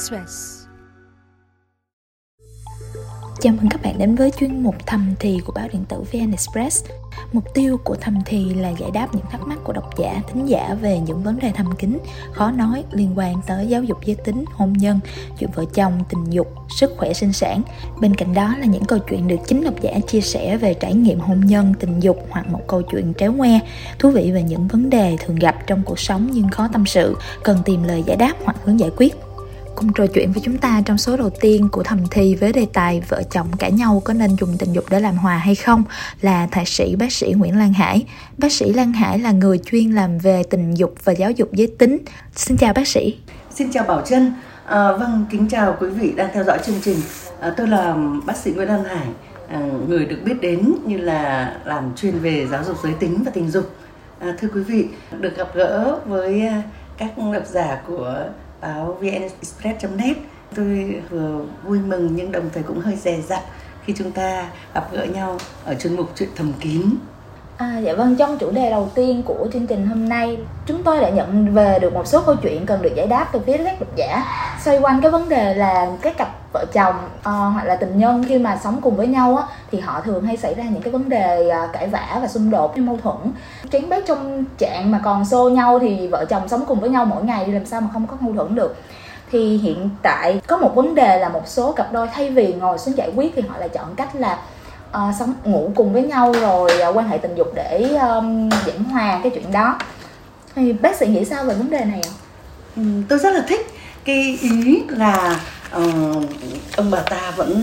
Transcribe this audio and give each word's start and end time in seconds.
Express. 0.00 0.66
Chào 3.40 3.52
mừng 3.52 3.68
các 3.70 3.82
bạn 3.82 3.98
đến 3.98 4.14
với 4.14 4.32
chuyên 4.40 4.62
mục 4.62 4.74
thầm 4.86 5.14
thì 5.18 5.40
của 5.44 5.52
báo 5.52 5.68
điện 5.72 5.84
tử 5.88 6.02
VN 6.12 6.30
Express. 6.30 6.84
Mục 7.32 7.44
tiêu 7.54 7.76
của 7.84 7.96
thầm 8.00 8.18
thì 8.26 8.54
là 8.54 8.68
giải 8.68 8.90
đáp 8.90 9.14
những 9.14 9.24
thắc 9.30 9.40
mắc 9.46 9.58
của 9.64 9.72
độc 9.72 9.98
giả, 9.98 10.22
thính 10.28 10.48
giả 10.48 10.76
về 10.80 10.98
những 10.98 11.22
vấn 11.22 11.38
đề 11.38 11.52
thầm 11.54 11.74
kín, 11.78 11.98
khó 12.32 12.50
nói 12.50 12.84
liên 12.92 13.18
quan 13.18 13.40
tới 13.46 13.66
giáo 13.66 13.82
dục 13.82 13.98
giới 14.04 14.16
tính, 14.16 14.44
hôn 14.52 14.72
nhân, 14.72 15.00
chuyện 15.38 15.50
vợ 15.54 15.64
chồng, 15.74 16.04
tình 16.08 16.24
dục, 16.30 16.54
sức 16.68 16.90
khỏe 16.98 17.12
sinh 17.12 17.32
sản. 17.32 17.62
Bên 18.00 18.14
cạnh 18.14 18.34
đó 18.34 18.54
là 18.58 18.66
những 18.66 18.84
câu 18.84 18.98
chuyện 18.98 19.28
được 19.28 19.40
chính 19.46 19.64
độc 19.64 19.74
giả 19.80 19.98
chia 20.06 20.20
sẻ 20.20 20.56
về 20.56 20.74
trải 20.74 20.94
nghiệm 20.94 21.20
hôn 21.20 21.40
nhân, 21.40 21.74
tình 21.80 22.00
dục 22.00 22.26
hoặc 22.30 22.48
một 22.48 22.60
câu 22.66 22.82
chuyện 22.82 23.12
tréo 23.18 23.32
ngoe, 23.32 23.58
thú 23.98 24.10
vị 24.10 24.30
về 24.34 24.42
những 24.42 24.68
vấn 24.68 24.90
đề 24.90 25.16
thường 25.20 25.36
gặp 25.36 25.56
trong 25.66 25.82
cuộc 25.82 25.98
sống 25.98 26.28
nhưng 26.32 26.48
khó 26.48 26.68
tâm 26.72 26.86
sự, 26.86 27.16
cần 27.42 27.58
tìm 27.64 27.82
lời 27.82 28.02
giải 28.06 28.16
đáp 28.16 28.34
hoặc 28.44 28.56
hướng 28.64 28.80
giải 28.80 28.90
quyết 28.96 29.14
cùng 29.74 29.92
trò 29.92 30.06
chuyện 30.06 30.32
với 30.32 30.42
chúng 30.44 30.58
ta 30.58 30.82
trong 30.84 30.98
số 30.98 31.16
đầu 31.16 31.30
tiên 31.40 31.68
của 31.72 31.82
thầm 31.82 31.98
thi 32.10 32.34
với 32.34 32.52
đề 32.52 32.66
tài 32.72 33.02
vợ 33.08 33.22
chồng 33.30 33.46
cãi 33.58 33.72
nhau 33.72 34.02
có 34.04 34.12
nên 34.12 34.36
dùng 34.36 34.56
tình 34.58 34.72
dục 34.72 34.84
để 34.90 35.00
làm 35.00 35.16
hòa 35.16 35.36
hay 35.36 35.54
không 35.54 35.82
là 36.20 36.46
thạc 36.46 36.68
sĩ 36.68 36.96
bác 36.96 37.12
sĩ 37.12 37.32
Nguyễn 37.32 37.58
Lan 37.58 37.72
Hải. 37.72 38.06
Bác 38.38 38.52
sĩ 38.52 38.72
Lan 38.72 38.92
Hải 38.92 39.18
là 39.18 39.32
người 39.32 39.58
chuyên 39.58 39.90
làm 39.90 40.18
về 40.18 40.42
tình 40.50 40.74
dục 40.74 40.94
và 41.04 41.12
giáo 41.12 41.30
dục 41.30 41.48
giới 41.52 41.74
tính. 41.78 41.98
Xin 42.34 42.56
chào 42.56 42.72
bác 42.72 42.88
sĩ. 42.88 43.16
Xin 43.54 43.72
chào 43.72 43.84
Bảo 43.84 44.02
Trân. 44.06 44.32
À, 44.66 44.92
vâng, 44.92 45.26
kính 45.30 45.48
chào 45.48 45.76
quý 45.80 45.88
vị 45.88 46.12
đang 46.16 46.30
theo 46.32 46.44
dõi 46.44 46.58
chương 46.66 46.80
trình. 46.82 46.96
À, 47.40 47.54
tôi 47.56 47.66
là 47.66 47.96
bác 48.26 48.36
sĩ 48.36 48.52
Nguyễn 48.52 48.68
Lan 48.68 48.84
Hải, 48.84 49.06
à, 49.48 49.60
người 49.88 50.04
được 50.04 50.18
biết 50.24 50.34
đến 50.40 50.74
như 50.86 50.98
là 50.98 51.54
làm 51.64 51.92
chuyên 51.96 52.18
về 52.18 52.46
giáo 52.50 52.64
dục 52.64 52.76
giới 52.82 52.92
tính 52.92 53.22
và 53.24 53.30
tình 53.34 53.50
dục. 53.50 53.70
À, 54.18 54.36
thưa 54.40 54.48
quý 54.54 54.60
vị, 54.60 54.86
được 55.20 55.36
gặp 55.36 55.48
gỡ 55.54 55.98
với 56.06 56.46
à, 56.46 56.62
các 56.98 57.12
độc 57.32 57.46
giả 57.46 57.80
của 57.86 58.24
báo 58.60 58.98
vnexpress.net 59.00 60.16
tôi 60.56 61.02
vừa 61.10 61.40
vui 61.64 61.78
mừng 61.78 62.16
nhưng 62.16 62.32
đồng 62.32 62.50
thời 62.54 62.62
cũng 62.62 62.80
hơi 62.80 62.96
dè 62.96 63.20
dặt 63.20 63.42
khi 63.84 63.92
chúng 63.96 64.12
ta 64.12 64.48
gặp 64.74 64.92
gỡ 64.92 65.04
nhau 65.04 65.38
ở 65.64 65.74
chuyên 65.74 65.96
mục 65.96 66.10
chuyện 66.16 66.28
thầm 66.36 66.52
kín. 66.60 66.82
À, 67.56 67.78
dạ 67.78 67.94
vâng, 67.94 68.16
trong 68.16 68.38
chủ 68.38 68.50
đề 68.50 68.70
đầu 68.70 68.90
tiên 68.94 69.22
của 69.22 69.48
chương 69.52 69.66
trình 69.66 69.86
hôm 69.86 70.08
nay 70.08 70.38
Chúng 70.66 70.82
tôi 70.82 71.00
đã 71.00 71.10
nhận 71.10 71.54
về 71.54 71.78
được 71.78 71.94
một 71.94 72.06
số 72.06 72.22
câu 72.26 72.36
chuyện 72.36 72.66
cần 72.66 72.82
được 72.82 72.94
giải 72.96 73.06
đáp 73.06 73.28
từ 73.32 73.40
phía 73.46 73.56
các 73.56 73.80
độc 73.80 73.96
giả. 73.96 74.24
Xoay 74.64 74.78
quanh 74.80 75.00
cái 75.02 75.10
vấn 75.10 75.28
đề 75.28 75.54
là 75.54 75.90
các 76.02 76.16
cặp 76.16 76.39
vợ 76.52 76.64
chồng 76.72 76.94
uh, 77.18 77.24
hoặc 77.24 77.64
là 77.64 77.76
tình 77.76 77.98
nhân 77.98 78.24
khi 78.28 78.38
mà 78.38 78.58
sống 78.64 78.80
cùng 78.82 78.96
với 78.96 79.06
nhau 79.06 79.36
á 79.36 79.44
Thì 79.70 79.80
họ 79.80 80.00
thường 80.00 80.24
hay 80.24 80.36
xảy 80.36 80.54
ra 80.54 80.64
những 80.64 80.82
cái 80.82 80.92
vấn 80.92 81.08
đề 81.08 81.52
uh, 81.64 81.72
cãi 81.72 81.86
vã 81.86 82.18
và 82.22 82.28
xung 82.28 82.50
đột, 82.50 82.78
mâu 82.78 82.98
thuẫn. 83.02 83.16
Tránh 83.70 83.88
bếp 83.88 84.06
trong 84.06 84.44
trạng 84.58 84.90
mà 84.90 85.00
còn 85.04 85.24
xô 85.24 85.50
nhau 85.50 85.78
thì 85.78 86.08
vợ 86.08 86.24
chồng 86.24 86.48
sống 86.48 86.64
cùng 86.68 86.80
với 86.80 86.90
nhau 86.90 87.04
mỗi 87.04 87.24
ngày 87.24 87.46
làm 87.46 87.66
sao 87.66 87.80
mà 87.80 87.88
không 87.92 88.06
có 88.06 88.16
mâu 88.20 88.34
thuẫn 88.34 88.54
được? 88.54 88.76
Thì 89.32 89.56
hiện 89.56 89.90
tại 90.02 90.40
có 90.46 90.56
một 90.56 90.74
vấn 90.74 90.94
đề 90.94 91.18
là 91.18 91.28
một 91.28 91.42
số 91.46 91.72
cặp 91.72 91.92
đôi 91.92 92.08
thay 92.14 92.30
vì 92.30 92.52
ngồi 92.52 92.78
xuống 92.78 92.96
giải 92.96 93.12
quyết 93.16 93.32
thì 93.36 93.42
họ 93.42 93.58
lại 93.58 93.68
chọn 93.68 93.94
cách 93.96 94.16
là 94.16 94.38
uh, 94.90 95.14
sống 95.18 95.34
ngủ 95.44 95.70
cùng 95.74 95.92
với 95.92 96.02
nhau 96.02 96.32
rồi 96.32 96.70
uh, 96.88 96.96
quan 96.96 97.08
hệ 97.08 97.18
tình 97.18 97.34
dục 97.34 97.52
để 97.54 97.96
um, 98.00 98.50
giảng 98.66 98.84
hòa 98.84 99.20
cái 99.22 99.32
chuyện 99.34 99.52
đó. 99.52 99.78
Thì 100.54 100.72
bác 100.72 100.96
sĩ 100.96 101.06
nghĩ 101.06 101.24
sao 101.24 101.44
về 101.44 101.54
vấn 101.54 101.70
đề 101.70 101.84
này 101.84 102.00
ạ? 102.04 102.12
Ừ, 102.76 102.82
tôi 103.08 103.18
rất 103.18 103.34
là 103.34 103.42
thích 103.48 103.66
cái 104.04 104.38
ý 104.40 104.82
là 104.88 105.40
uh, 105.76 106.24
ông 106.76 106.90
bà 106.90 107.00
ta 107.00 107.30
vẫn 107.36 107.62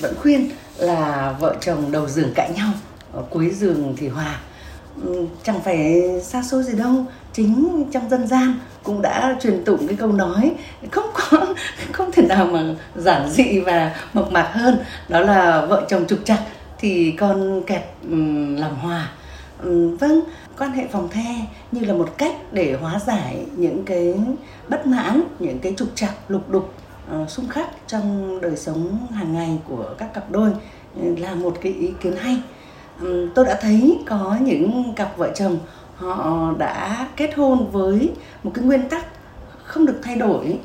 vẫn 0.00 0.14
khuyên 0.22 0.50
là 0.78 1.34
vợ 1.40 1.56
chồng 1.60 1.92
đầu 1.92 2.08
giường 2.08 2.32
cãi 2.34 2.50
nhau 2.56 2.70
ở 3.12 3.22
cuối 3.30 3.50
giường 3.50 3.94
thì 3.96 4.08
hòa. 4.08 4.40
Ừ, 5.04 5.26
chẳng 5.42 5.60
phải 5.64 6.02
xa 6.22 6.42
xôi 6.42 6.62
gì 6.62 6.72
đâu 6.78 7.04
chính 7.32 7.84
trong 7.92 8.10
dân 8.10 8.26
gian 8.26 8.58
cũng 8.82 9.02
đã 9.02 9.36
truyền 9.42 9.64
tụng 9.64 9.88
cái 9.88 9.96
câu 9.96 10.12
nói 10.12 10.52
không 10.90 11.10
có 11.14 11.46
không 11.92 12.12
thể 12.12 12.22
nào 12.22 12.46
mà 12.46 12.64
giản 12.96 13.30
dị 13.30 13.60
và 13.60 13.96
mộc 14.12 14.32
mạc 14.32 14.50
hơn 14.52 14.78
đó 15.08 15.20
là 15.20 15.66
vợ 15.66 15.86
chồng 15.88 16.06
trục 16.08 16.18
trặc 16.24 16.40
thì 16.78 17.14
con 17.18 17.62
kẹt 17.66 17.82
ừ, 18.02 18.16
làm 18.56 18.76
hòa. 18.76 19.10
Ừ, 19.62 19.96
vâng 20.00 20.20
quan 20.58 20.72
hệ 20.72 20.86
phòng 20.92 21.08
the 21.08 21.34
như 21.72 21.80
là 21.80 21.94
một 21.94 22.14
cách 22.18 22.36
để 22.52 22.76
hóa 22.80 23.00
giải 23.06 23.36
những 23.56 23.84
cái 23.84 24.14
bất 24.68 24.86
mãn 24.86 25.22
những 25.38 25.58
cái 25.58 25.74
trục 25.76 25.88
trặc 25.94 26.14
lục 26.28 26.50
đục 26.50 26.74
uh, 27.14 27.30
xung 27.30 27.48
khắc 27.48 27.68
trong 27.86 28.38
đời 28.40 28.56
sống 28.56 29.06
hàng 29.10 29.32
ngày 29.32 29.58
của 29.68 29.84
các 29.98 30.14
cặp 30.14 30.30
đôi 30.30 30.50
ừ, 31.02 31.16
là 31.16 31.34
một 31.34 31.58
cái 31.60 31.72
ý 31.72 31.92
kiến 32.00 32.16
hay. 32.16 32.42
Um, 33.00 33.28
tôi 33.34 33.44
đã 33.44 33.58
thấy 33.60 33.98
có 34.06 34.36
những 34.40 34.92
cặp 34.96 35.16
vợ 35.16 35.30
chồng 35.34 35.58
họ 35.96 36.52
đã 36.58 37.08
kết 37.16 37.34
hôn 37.36 37.70
với 37.70 38.12
một 38.42 38.50
cái 38.54 38.64
nguyên 38.64 38.88
tắc 38.88 39.06
không 39.64 39.86
được 39.86 40.00
thay 40.02 40.16
đổi. 40.16 40.58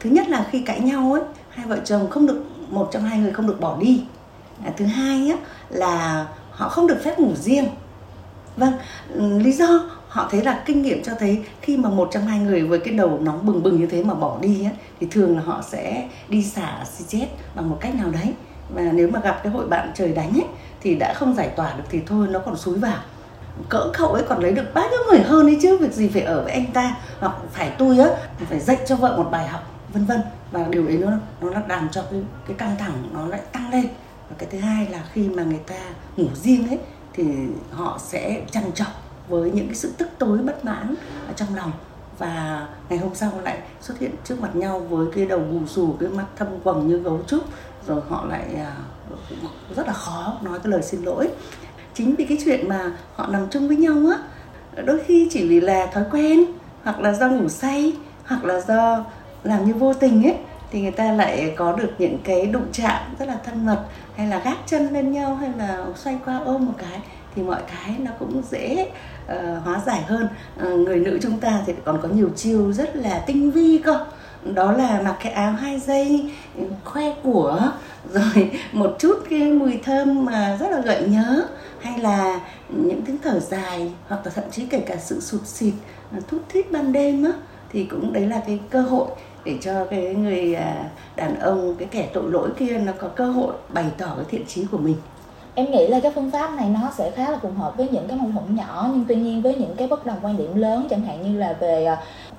Thứ 0.00 0.10
nhất 0.10 0.28
là 0.28 0.46
khi 0.50 0.60
cãi 0.60 0.80
nhau 0.80 1.12
ấy 1.12 1.22
hai 1.50 1.66
vợ 1.66 1.78
chồng 1.84 2.10
không 2.10 2.26
được 2.26 2.42
một 2.68 2.88
trong 2.92 3.02
hai 3.02 3.18
người 3.18 3.32
không 3.32 3.46
được 3.46 3.60
bỏ 3.60 3.76
đi. 3.80 4.04
À, 4.64 4.72
thứ 4.76 4.84
hai 4.84 5.28
á, 5.28 5.36
là 5.68 6.26
họ 6.50 6.68
không 6.68 6.86
được 6.86 6.98
phép 7.04 7.18
ngủ 7.18 7.34
riêng. 7.34 7.64
Vâng 8.56 8.72
ừ, 9.14 9.38
lý 9.38 9.52
do 9.52 9.80
họ 10.14 10.28
thấy 10.30 10.42
là 10.42 10.62
kinh 10.66 10.82
nghiệm 10.82 11.02
cho 11.02 11.12
thấy 11.18 11.44
khi 11.60 11.76
mà 11.76 11.88
một 11.88 12.08
trong 12.12 12.26
hai 12.26 12.38
người 12.38 12.62
với 12.62 12.78
cái 12.78 12.94
đầu 12.94 13.18
nóng 13.22 13.46
bừng 13.46 13.62
bừng 13.62 13.80
như 13.80 13.86
thế 13.86 14.04
mà 14.04 14.14
bỏ 14.14 14.38
đi 14.40 14.64
ấy, 14.64 14.72
thì 15.00 15.06
thường 15.10 15.36
là 15.36 15.42
họ 15.42 15.62
sẽ 15.68 16.08
đi 16.28 16.44
xả 16.44 16.84
xì 16.92 17.04
chết 17.08 17.26
bằng 17.54 17.70
một 17.70 17.76
cách 17.80 17.94
nào 17.94 18.10
đấy. 18.10 18.34
Và 18.74 18.82
nếu 18.82 19.08
mà 19.08 19.20
gặp 19.20 19.40
cái 19.42 19.52
hội 19.52 19.66
bạn 19.66 19.92
trời 19.94 20.12
đánh 20.12 20.32
ấy 20.32 20.44
thì 20.80 20.94
đã 20.94 21.14
không 21.14 21.34
giải 21.34 21.48
tỏa 21.48 21.74
được 21.76 21.84
thì 21.90 22.00
thôi 22.06 22.26
nó 22.30 22.38
còn 22.38 22.56
xúi 22.56 22.78
vào. 22.78 22.98
Cỡ 23.68 23.90
cậu 23.98 24.08
ấy 24.08 24.22
còn 24.28 24.42
lấy 24.42 24.52
được 24.52 24.74
bao 24.74 24.88
nhiêu 24.90 25.00
người 25.10 25.20
hơn 25.20 25.46
ấy 25.46 25.58
chứ 25.62 25.78
việc 25.78 25.92
gì 25.92 26.08
phải 26.08 26.22
ở 26.22 26.42
với 26.44 26.52
anh 26.52 26.66
ta 26.72 26.96
hoặc 27.20 27.36
phải 27.52 27.70
tôi 27.78 27.98
á 27.98 28.08
phải 28.48 28.60
dạy 28.60 28.78
cho 28.86 28.96
vợ 28.96 29.16
một 29.16 29.28
bài 29.30 29.48
học 29.48 29.62
vân 29.92 30.04
vân. 30.04 30.20
Và 30.52 30.66
điều 30.70 30.86
ấy 30.86 30.98
nó 30.98 31.08
nó 31.40 31.60
làm 31.68 31.88
cho 31.92 32.02
cái 32.10 32.20
cái 32.46 32.56
căng 32.56 32.76
thẳng 32.78 33.10
nó 33.12 33.26
lại 33.26 33.40
tăng 33.52 33.70
lên. 33.70 33.86
Và 34.28 34.36
cái 34.38 34.48
thứ 34.52 34.58
hai 34.58 34.86
là 34.86 35.02
khi 35.12 35.28
mà 35.28 35.42
người 35.42 35.60
ta 35.66 35.80
ngủ 36.16 36.26
riêng 36.34 36.68
ấy 36.68 36.78
thì 37.12 37.24
họ 37.72 37.98
sẽ 38.02 38.42
trằn 38.50 38.72
trọc 38.72 39.03
với 39.28 39.50
những 39.50 39.66
cái 39.66 39.74
sự 39.74 39.92
tức 39.98 40.08
tối 40.18 40.38
bất 40.38 40.64
mãn 40.64 40.94
ở 41.26 41.32
trong 41.36 41.54
lòng. 41.56 41.72
Và 42.18 42.66
ngày 42.88 42.98
hôm 42.98 43.14
sau 43.14 43.32
lại 43.44 43.58
xuất 43.80 43.98
hiện 43.98 44.10
trước 44.24 44.40
mặt 44.40 44.56
nhau 44.56 44.78
với 44.80 45.06
cái 45.14 45.26
đầu 45.26 45.38
bù 45.38 45.66
xù, 45.66 45.96
cái 46.00 46.08
mắt 46.08 46.24
thâm 46.36 46.48
quầng 46.64 46.88
như 46.88 46.98
gấu 46.98 47.20
trúc. 47.26 47.44
Rồi 47.86 48.00
họ 48.08 48.26
lại 48.26 48.54
à, 48.54 48.76
rất 49.76 49.86
là 49.86 49.92
khó 49.92 50.38
nói 50.42 50.58
cái 50.58 50.70
lời 50.70 50.82
xin 50.82 51.02
lỗi. 51.02 51.28
Chính 51.94 52.14
vì 52.14 52.24
cái 52.24 52.38
chuyện 52.44 52.68
mà 52.68 52.92
họ 53.14 53.26
nằm 53.26 53.46
chung 53.50 53.68
với 53.68 53.76
nhau 53.76 53.96
á, 54.10 54.18
đôi 54.84 55.00
khi 55.06 55.28
chỉ 55.30 55.48
vì 55.48 55.60
là 55.60 55.86
thói 55.86 56.04
quen, 56.10 56.44
hoặc 56.82 57.00
là 57.00 57.12
do 57.12 57.28
ngủ 57.28 57.48
say, 57.48 57.92
hoặc 58.24 58.44
là 58.44 58.60
do 58.60 59.04
làm 59.44 59.66
như 59.66 59.74
vô 59.74 59.94
tình 59.94 60.22
ấy, 60.22 60.36
thì 60.70 60.80
người 60.80 60.90
ta 60.90 61.12
lại 61.12 61.54
có 61.56 61.72
được 61.72 61.90
những 61.98 62.18
cái 62.24 62.46
đụng 62.46 62.66
chạm 62.72 63.02
rất 63.18 63.28
là 63.28 63.38
thân 63.44 63.66
mật, 63.66 63.84
hay 64.16 64.26
là 64.26 64.38
gác 64.38 64.58
chân 64.66 64.88
lên 64.88 65.12
nhau, 65.12 65.34
hay 65.34 65.52
là 65.58 65.86
xoay 65.96 66.18
qua 66.24 66.40
ôm 66.44 66.66
một 66.66 66.74
cái 66.78 67.00
thì 67.36 67.42
mọi 67.42 67.62
cái 67.66 67.96
nó 67.98 68.10
cũng 68.18 68.42
dễ 68.50 68.90
uh, 69.26 69.64
hóa 69.64 69.82
giải 69.86 70.02
hơn. 70.02 70.28
Uh, 70.62 70.78
người 70.78 70.98
nữ 70.98 71.18
chúng 71.22 71.40
ta 71.40 71.62
thì 71.66 71.72
còn 71.84 72.00
có 72.02 72.08
nhiều 72.08 72.30
chiêu 72.36 72.72
rất 72.72 72.96
là 72.96 73.18
tinh 73.26 73.50
vi 73.50 73.78
cơ. 73.84 74.06
Đó 74.54 74.72
là 74.72 75.00
mặc 75.04 75.16
cái 75.22 75.32
áo 75.32 75.52
hai 75.52 75.80
dây 75.80 76.32
khoe 76.84 77.14
của 77.22 77.72
rồi 78.12 78.50
một 78.72 78.96
chút 78.98 79.18
cái 79.30 79.52
mùi 79.52 79.80
thơm 79.84 80.24
mà 80.24 80.56
rất 80.60 80.70
là 80.70 80.80
gợi 80.80 81.08
nhớ. 81.08 81.46
Hay 81.80 81.98
là 81.98 82.40
những 82.68 83.02
tiếng 83.02 83.18
thở 83.18 83.40
dài 83.40 83.92
hoặc 84.08 84.20
là 84.24 84.32
thậm 84.34 84.44
chí 84.50 84.66
kể 84.66 84.80
cả 84.80 84.96
sự 84.96 85.20
sụt 85.20 85.46
xịt 85.46 85.74
ờ, 86.12 86.20
thút 86.28 86.42
thít 86.48 86.72
ban 86.72 86.92
đêm 86.92 87.24
á 87.24 87.32
thì 87.72 87.84
cũng 87.84 88.12
đấy 88.12 88.26
là 88.26 88.40
cái 88.46 88.60
cơ 88.70 88.82
hội 88.82 89.08
để 89.44 89.58
cho 89.60 89.84
cái 89.84 90.14
người 90.14 90.54
à, 90.54 90.90
đàn 91.16 91.40
ông 91.40 91.76
cái 91.78 91.88
kẻ 91.90 92.08
tội 92.14 92.30
lỗi 92.30 92.50
kia 92.58 92.78
nó 92.78 92.92
có 92.98 93.08
cơ 93.08 93.26
hội 93.26 93.54
bày 93.68 93.86
tỏ 93.98 94.12
cái 94.16 94.24
thiện 94.30 94.46
chí 94.46 94.66
của 94.70 94.78
mình 94.78 94.96
em 95.54 95.70
nghĩ 95.70 95.86
là 95.86 96.00
cái 96.00 96.12
phương 96.14 96.30
pháp 96.30 96.50
này 96.56 96.68
nó 96.68 96.90
sẽ 96.96 97.10
khá 97.10 97.30
là 97.30 97.38
phù 97.42 97.48
hợp 97.58 97.76
với 97.76 97.88
những 97.90 98.08
cái 98.08 98.18
mâu 98.18 98.30
thuẫn 98.32 98.56
nhỏ, 98.56 98.88
nhưng 98.92 99.04
tuy 99.08 99.14
nhiên 99.14 99.42
với 99.42 99.54
những 99.54 99.76
cái 99.76 99.88
bất 99.88 100.06
đồng 100.06 100.16
quan 100.22 100.36
điểm 100.36 100.56
lớn, 100.56 100.86
chẳng 100.90 101.00
hạn 101.00 101.22
như 101.22 101.38
là 101.38 101.56
về 101.60 101.84
ờ, 101.84 101.96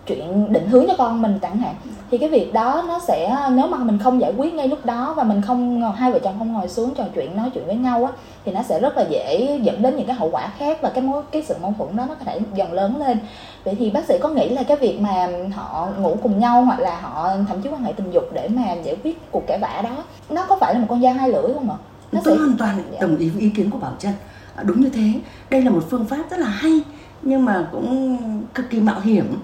chuyện 0.08 0.54
định 0.54 0.68
hướng 0.68 0.86
cho 0.88 0.94
con 0.98 1.22
mình 1.22 1.40
chẳng 1.42 1.58
hạn, 1.58 1.76
thì 2.12 2.18
cái 2.18 2.30
việc 2.30 2.54
đó 2.54 2.84
nó 2.88 3.00
sẽ 3.00 3.26
ờ, 3.26 3.50
nếu 3.50 3.68
mà 3.68 3.78
mình 3.78 4.00
không 4.00 4.22
giải 4.22 4.34
quyết 4.38 4.54
ngay 4.54 4.68
lúc 4.68 4.86
đó 4.86 5.14
và 5.18 5.24
mình 5.24 5.42
không 5.42 5.92
hai 5.92 6.12
vợ 6.12 6.20
chồng 6.20 6.36
không 6.40 6.54
ngồi 6.54 6.68
xuống 6.68 6.94
trò 6.96 7.04
chuyện, 7.16 7.38
nói 7.38 7.50
chuyện 7.54 7.66
với 7.66 7.76
nhau 7.76 8.06
á, 8.06 8.12
thì 8.46 8.52
nó 8.52 8.64
sẽ 8.64 8.80
rất 8.80 8.98
là 8.98 9.06
dễ 9.10 9.60
dẫn 9.64 9.82
đến 9.82 9.96
những 9.96 10.08
cái 10.08 10.16
hậu 10.16 10.30
quả 10.32 10.48
khác 10.58 10.78
và 10.82 10.90
cái 10.90 11.04
mối, 11.04 11.24
cái 11.32 11.44
sự 11.44 11.56
mâu 11.62 11.74
thuẫn 11.78 11.96
đó 11.96 12.06
nó 12.08 12.16
có 12.16 12.26
thể 12.26 12.40
dần 12.54 12.74
lớn 12.74 12.98
lên. 12.98 13.18
Vậy 13.64 13.76
thì 13.80 13.90
bác 13.90 14.06
sĩ 14.06 14.18
có 14.22 14.30
nghĩ 14.30 14.50
là 14.50 14.64
cái 14.64 14.78
việc 14.78 15.02
mà 15.02 15.30
họ 15.54 15.88
ngủ 16.00 16.18
cùng 16.24 16.40
nhau 16.40 16.66
hoặc 16.66 16.80
là 16.80 17.00
họ 17.02 17.30
thậm 17.48 17.62
chí 17.62 17.70
quan 17.70 17.84
hệ 17.84 17.94
tình 17.94 18.12
dục 18.12 18.24
để 18.34 18.48
mà 18.48 18.74
giải 18.74 18.96
quyết 19.04 19.32
cuộc 19.32 19.44
cãi 19.48 19.58
vã 19.62 19.82
đó, 19.84 20.04
nó 20.30 20.46
có 20.50 20.58
phải 20.62 20.74
là 20.74 20.80
một 20.80 20.88
con 20.90 21.02
dao 21.02 21.14
hai 21.14 21.30
lưỡi 21.30 21.54
không 21.54 21.70
ạ? 21.70 21.78
Nó 22.12 22.22
tôi 22.24 22.38
sẽ... 22.38 22.44
hoàn 22.44 22.58
toàn 22.58 22.84
dạ. 22.92 22.98
đồng 23.02 23.18
ý 23.18 23.30
với 23.30 23.42
ý 23.42 23.50
kiến 23.50 23.70
của 23.70 23.78
bảo 23.78 23.96
trân 24.00 24.14
à, 24.56 24.64
đúng 24.64 24.82
như 24.82 24.90
thế. 24.90 25.12
Đây 25.50 25.62
là 25.62 25.72
một 25.72 25.84
phương 25.90 26.06
pháp 26.06 26.24
rất 26.30 26.40
là 26.40 26.48
hay 26.48 26.82
nhưng 27.22 27.46
mà 27.46 27.68
cũng 27.72 28.18
cực 28.54 28.70
kỳ 28.70 28.80
mạo 28.80 29.00
hiểm. 29.00 29.38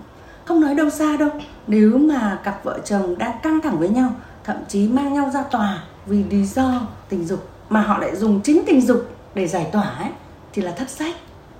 Không 0.46 0.62
nói 0.62 0.76
đâu 0.76 0.90
xa 0.90 1.18
đâu. 1.18 1.30
Nếu 1.68 1.98
mà 1.98 2.40
cặp 2.44 2.64
vợ 2.64 2.80
chồng 2.86 3.18
đang 3.18 3.40
căng 3.44 3.62
thẳng 3.62 3.80
với 3.80 3.90
nhau 3.90 4.14
thậm 4.44 4.58
chí 4.68 4.88
mang 4.88 5.14
nhau 5.14 5.30
ra 5.34 5.44
tòa 5.44 5.84
vì 6.06 6.24
lý 6.24 6.46
do 6.46 6.88
tình 7.10 7.26
dục 7.26 7.50
mà 7.70 7.82
họ 7.82 7.98
lại 7.98 8.16
dùng 8.16 8.42
chính 8.42 8.64
tình 8.66 8.82
dục 8.82 9.10
để 9.36 9.48
giải 9.48 9.70
tỏa 9.72 9.84
ấy, 9.84 10.10
thì 10.54 10.62
là 10.62 10.72
thất 10.72 10.90
sách. 10.90 11.16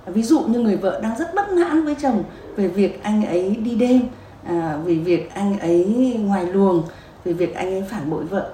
Ví 0.06 0.22
dụ 0.22 0.40
như 0.40 0.60
người 0.60 0.76
vợ 0.76 1.00
đang 1.02 1.18
rất 1.18 1.34
bất 1.34 1.52
mãn 1.52 1.84
với 1.84 1.94
chồng 2.02 2.24
về 2.56 2.68
việc 2.68 3.02
anh 3.02 3.26
ấy 3.26 3.56
đi 3.56 3.74
đêm 3.74 4.02
à, 4.44 4.78
vì 4.84 4.98
việc 4.98 5.34
anh 5.34 5.58
ấy 5.58 5.84
ngoài 6.18 6.46
luồng 6.46 6.82
vì 7.24 7.32
việc 7.32 7.54
anh 7.54 7.66
ấy 7.66 7.84
phản 7.90 8.10
bội 8.10 8.24
vợ 8.24 8.50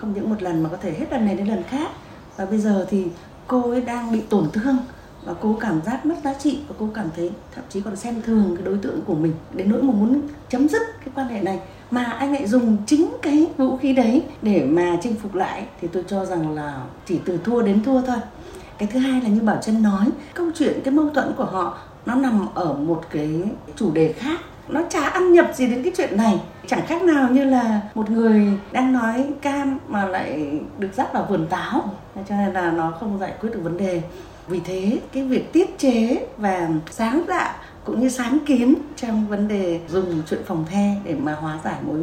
không 0.00 0.12
những 0.14 0.30
một 0.30 0.42
lần 0.42 0.62
mà 0.62 0.68
có 0.68 0.76
thể 0.76 0.94
hết 0.98 1.06
lần 1.10 1.26
này 1.26 1.34
đến 1.34 1.46
lần 1.46 1.62
khác. 1.62 1.88
Và 2.36 2.46
bây 2.46 2.58
giờ 2.58 2.86
thì 2.90 3.06
cô 3.46 3.70
ấy 3.70 3.80
đang 3.80 4.12
bị 4.12 4.20
tổn 4.20 4.50
thương 4.52 4.76
và 5.24 5.34
cô 5.40 5.56
cảm 5.60 5.80
giác 5.86 6.06
mất 6.06 6.14
giá 6.24 6.34
trị 6.34 6.58
và 6.68 6.74
cô 6.78 6.88
cảm 6.94 7.06
thấy 7.16 7.30
thậm 7.54 7.64
chí 7.68 7.80
còn 7.80 7.96
xem 7.96 8.22
thường 8.22 8.56
cái 8.56 8.64
đối 8.64 8.78
tượng 8.78 9.00
của 9.06 9.14
mình. 9.14 9.32
Đến 9.54 9.70
nỗi 9.70 9.82
mà 9.82 9.92
muốn 9.92 10.20
chấm 10.48 10.68
dứt 10.68 10.82
cái 11.00 11.08
quan 11.14 11.28
hệ 11.28 11.40
này. 11.40 11.60
Mà 11.90 12.04
anh 12.04 12.32
lại 12.32 12.46
dùng 12.46 12.76
chính 12.86 13.08
cái 13.22 13.46
vũ 13.56 13.76
khí 13.76 13.92
đấy 13.92 14.22
để 14.42 14.64
mà 14.64 14.98
chinh 15.02 15.14
phục 15.22 15.34
lại. 15.34 15.66
Thì 15.80 15.88
tôi 15.88 16.04
cho 16.08 16.24
rằng 16.24 16.54
là 16.54 16.80
chỉ 17.06 17.18
từ 17.24 17.38
thua 17.44 17.62
đến 17.62 17.84
thua 17.84 18.02
thôi. 18.02 18.16
Cái 18.78 18.88
thứ 18.92 18.98
hai 18.98 19.20
là 19.20 19.28
như 19.28 19.40
bảo 19.40 19.58
chân 19.62 19.82
nói, 19.82 20.06
câu 20.34 20.46
chuyện, 20.54 20.80
cái 20.84 20.94
mâu 20.94 21.10
thuẫn 21.10 21.32
của 21.36 21.44
họ 21.44 21.78
nó 22.06 22.14
nằm 22.14 22.46
ở 22.54 22.72
một 22.72 23.02
cái 23.10 23.42
chủ 23.76 23.92
đề 23.92 24.12
khác 24.12 24.40
nó 24.68 24.82
chả 24.90 25.04
ăn 25.04 25.32
nhập 25.32 25.50
gì 25.54 25.66
đến 25.66 25.82
cái 25.82 25.92
chuyện 25.96 26.16
này. 26.16 26.40
Chẳng 26.66 26.86
khác 26.86 27.02
nào 27.02 27.28
như 27.30 27.44
là 27.44 27.80
một 27.94 28.10
người 28.10 28.46
đang 28.72 28.92
nói 28.92 29.24
cam 29.40 29.78
mà 29.88 30.04
lại 30.04 30.60
được 30.78 30.90
dắt 30.94 31.12
vào 31.12 31.26
vườn 31.28 31.46
táo. 31.46 31.90
Cho 32.28 32.36
nên 32.36 32.52
là 32.52 32.70
nó 32.70 32.92
không 33.00 33.18
giải 33.18 33.32
quyết 33.40 33.50
được 33.52 33.60
vấn 33.62 33.76
đề. 33.76 34.02
Vì 34.48 34.60
thế 34.60 34.98
cái 35.12 35.22
việc 35.22 35.52
tiết 35.52 35.78
chế 35.78 36.26
và 36.36 36.68
sáng 36.90 37.22
tạo 37.28 37.54
cũng 37.84 38.00
như 38.00 38.08
sáng 38.08 38.38
kiến 38.46 38.74
trong 38.96 39.26
vấn 39.26 39.48
đề 39.48 39.80
dùng 39.88 40.22
chuyện 40.30 40.40
phòng 40.46 40.64
the 40.70 40.94
để 41.04 41.14
mà 41.14 41.34
hóa 41.40 41.58
giải 41.64 41.76
mối 41.86 41.98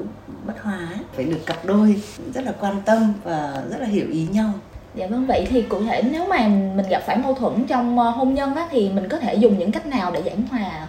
bất 0.46 0.62
hòa 0.62 0.78
ấy, 0.78 1.00
phải 1.16 1.26
được 1.26 1.46
cặp 1.46 1.66
đôi 1.66 2.02
rất 2.34 2.46
là 2.46 2.54
quan 2.60 2.76
tâm 2.86 3.14
và 3.24 3.64
rất 3.72 3.78
là 3.80 3.88
hiểu 3.88 4.08
ý 4.12 4.28
nhau. 4.32 4.52
Dạ 4.96 5.08
vâng 5.08 5.28
vậy 5.28 5.48
thì 5.50 5.62
cụ 5.62 5.84
thể 5.84 6.02
nếu 6.12 6.28
mà 6.28 6.48
mình 6.48 6.86
gặp 6.90 7.04
phải 7.06 7.18
mâu 7.18 7.34
thuẫn 7.34 7.64
trong 7.68 8.00
ờ, 8.00 8.10
hôn 8.10 8.34
nhân 8.34 8.56
á, 8.56 8.68
thì 8.72 8.90
mình 8.90 9.10
có 9.10 9.18
thể 9.18 9.34
dùng 9.34 9.60
những 9.60 9.72
cách 9.72 9.86
nào 9.86 10.12
để 10.12 10.24
giảng 10.26 10.48
hòa? 10.48 10.88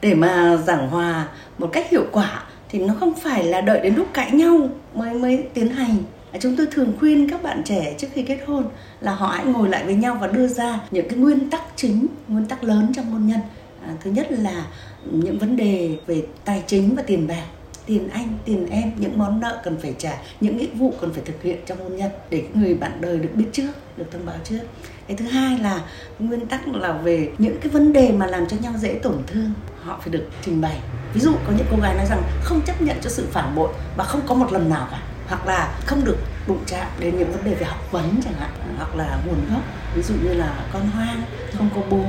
Để 0.00 0.14
mà 0.14 0.56
giảng 0.56 0.88
hòa 0.90 1.28
một 1.58 1.70
cách 1.72 1.90
hiệu 1.90 2.04
quả 2.12 2.42
thì 2.68 2.78
nó 2.78 2.94
không 3.00 3.14
phải 3.14 3.44
là 3.44 3.60
đợi 3.60 3.80
đến 3.80 3.94
lúc 3.94 4.06
cãi 4.14 4.30
nhau 4.30 4.68
mới 4.94 5.14
mới 5.14 5.44
tiến 5.54 5.68
hành. 5.68 5.96
À, 6.32 6.38
chúng 6.42 6.56
tôi 6.56 6.66
thường 6.70 6.92
khuyên 6.98 7.30
các 7.30 7.42
bạn 7.42 7.62
trẻ 7.64 7.94
trước 7.98 8.06
khi 8.12 8.22
kết 8.22 8.38
hôn 8.46 8.64
là 9.00 9.14
họ 9.14 9.26
hãy 9.26 9.46
ngồi 9.46 9.68
lại 9.68 9.84
với 9.84 9.94
nhau 9.94 10.18
và 10.20 10.26
đưa 10.26 10.48
ra 10.48 10.80
những 10.90 11.08
cái 11.08 11.18
nguyên 11.18 11.50
tắc 11.50 11.62
chính 11.76 12.06
nguyên 12.28 12.46
tắc 12.46 12.64
lớn 12.64 12.92
trong 12.96 13.10
hôn 13.10 13.26
nhân. 13.26 13.40
À, 13.86 13.92
thứ 14.04 14.10
nhất 14.10 14.26
là 14.30 14.66
những 15.10 15.38
vấn 15.38 15.56
đề 15.56 15.96
về 16.06 16.22
tài 16.44 16.62
chính 16.66 16.96
và 16.96 17.02
tiền 17.02 17.26
bạc 17.26 17.46
tiền 17.86 18.08
anh, 18.08 18.38
tiền 18.44 18.66
em, 18.70 18.92
những 18.96 19.18
món 19.18 19.40
nợ 19.40 19.60
cần 19.64 19.78
phải 19.82 19.94
trả, 19.98 20.18
những 20.40 20.56
nghĩa 20.56 20.66
vụ 20.74 20.94
cần 21.00 21.12
phải 21.12 21.22
thực 21.24 21.42
hiện 21.42 21.58
trong 21.66 21.78
hôn 21.78 21.96
nhân 21.96 22.10
để 22.30 22.44
người 22.54 22.74
bạn 22.74 23.00
đời 23.00 23.18
được 23.18 23.28
biết 23.34 23.46
trước, 23.52 23.70
được 23.96 24.04
thông 24.12 24.26
báo 24.26 24.36
trước. 24.44 24.60
Cái 25.08 25.16
thứ 25.16 25.24
hai 25.24 25.58
là 25.58 25.80
nguyên 26.18 26.46
tắc 26.46 26.68
là 26.68 26.92
về 26.92 27.28
những 27.38 27.60
cái 27.60 27.68
vấn 27.70 27.92
đề 27.92 28.12
mà 28.12 28.26
làm 28.26 28.48
cho 28.48 28.56
nhau 28.56 28.72
dễ 28.78 28.98
tổn 29.02 29.16
thương, 29.26 29.50
họ 29.82 29.98
phải 30.00 30.08
được 30.08 30.28
trình 30.42 30.60
bày. 30.60 30.78
Ví 31.14 31.20
dụ 31.20 31.32
có 31.46 31.52
những 31.56 31.66
cô 31.70 31.76
gái 31.82 31.94
nói 31.94 32.06
rằng 32.10 32.22
không 32.42 32.60
chấp 32.66 32.82
nhận 32.82 32.96
cho 33.00 33.10
sự 33.10 33.26
phản 33.30 33.54
bội 33.54 33.72
và 33.96 34.04
không 34.04 34.20
có 34.26 34.34
một 34.34 34.52
lần 34.52 34.70
nào 34.70 34.88
cả, 34.90 35.02
hoặc 35.28 35.46
là 35.46 35.78
không 35.86 36.04
được 36.04 36.16
đụng 36.46 36.62
chạm 36.66 36.86
đến 37.00 37.18
những 37.18 37.32
vấn 37.32 37.44
đề 37.44 37.54
về 37.54 37.66
học 37.66 37.92
vấn 37.92 38.20
chẳng 38.24 38.34
hạn, 38.34 38.50
hoặc 38.76 38.96
là 38.96 39.18
nguồn 39.26 39.38
gốc. 39.50 39.62
Ví 39.94 40.02
dụ 40.02 40.14
như 40.24 40.34
là 40.34 40.64
con 40.72 40.90
hoang 40.90 41.22
không 41.58 41.70
có 41.74 41.80
bố 41.90 42.04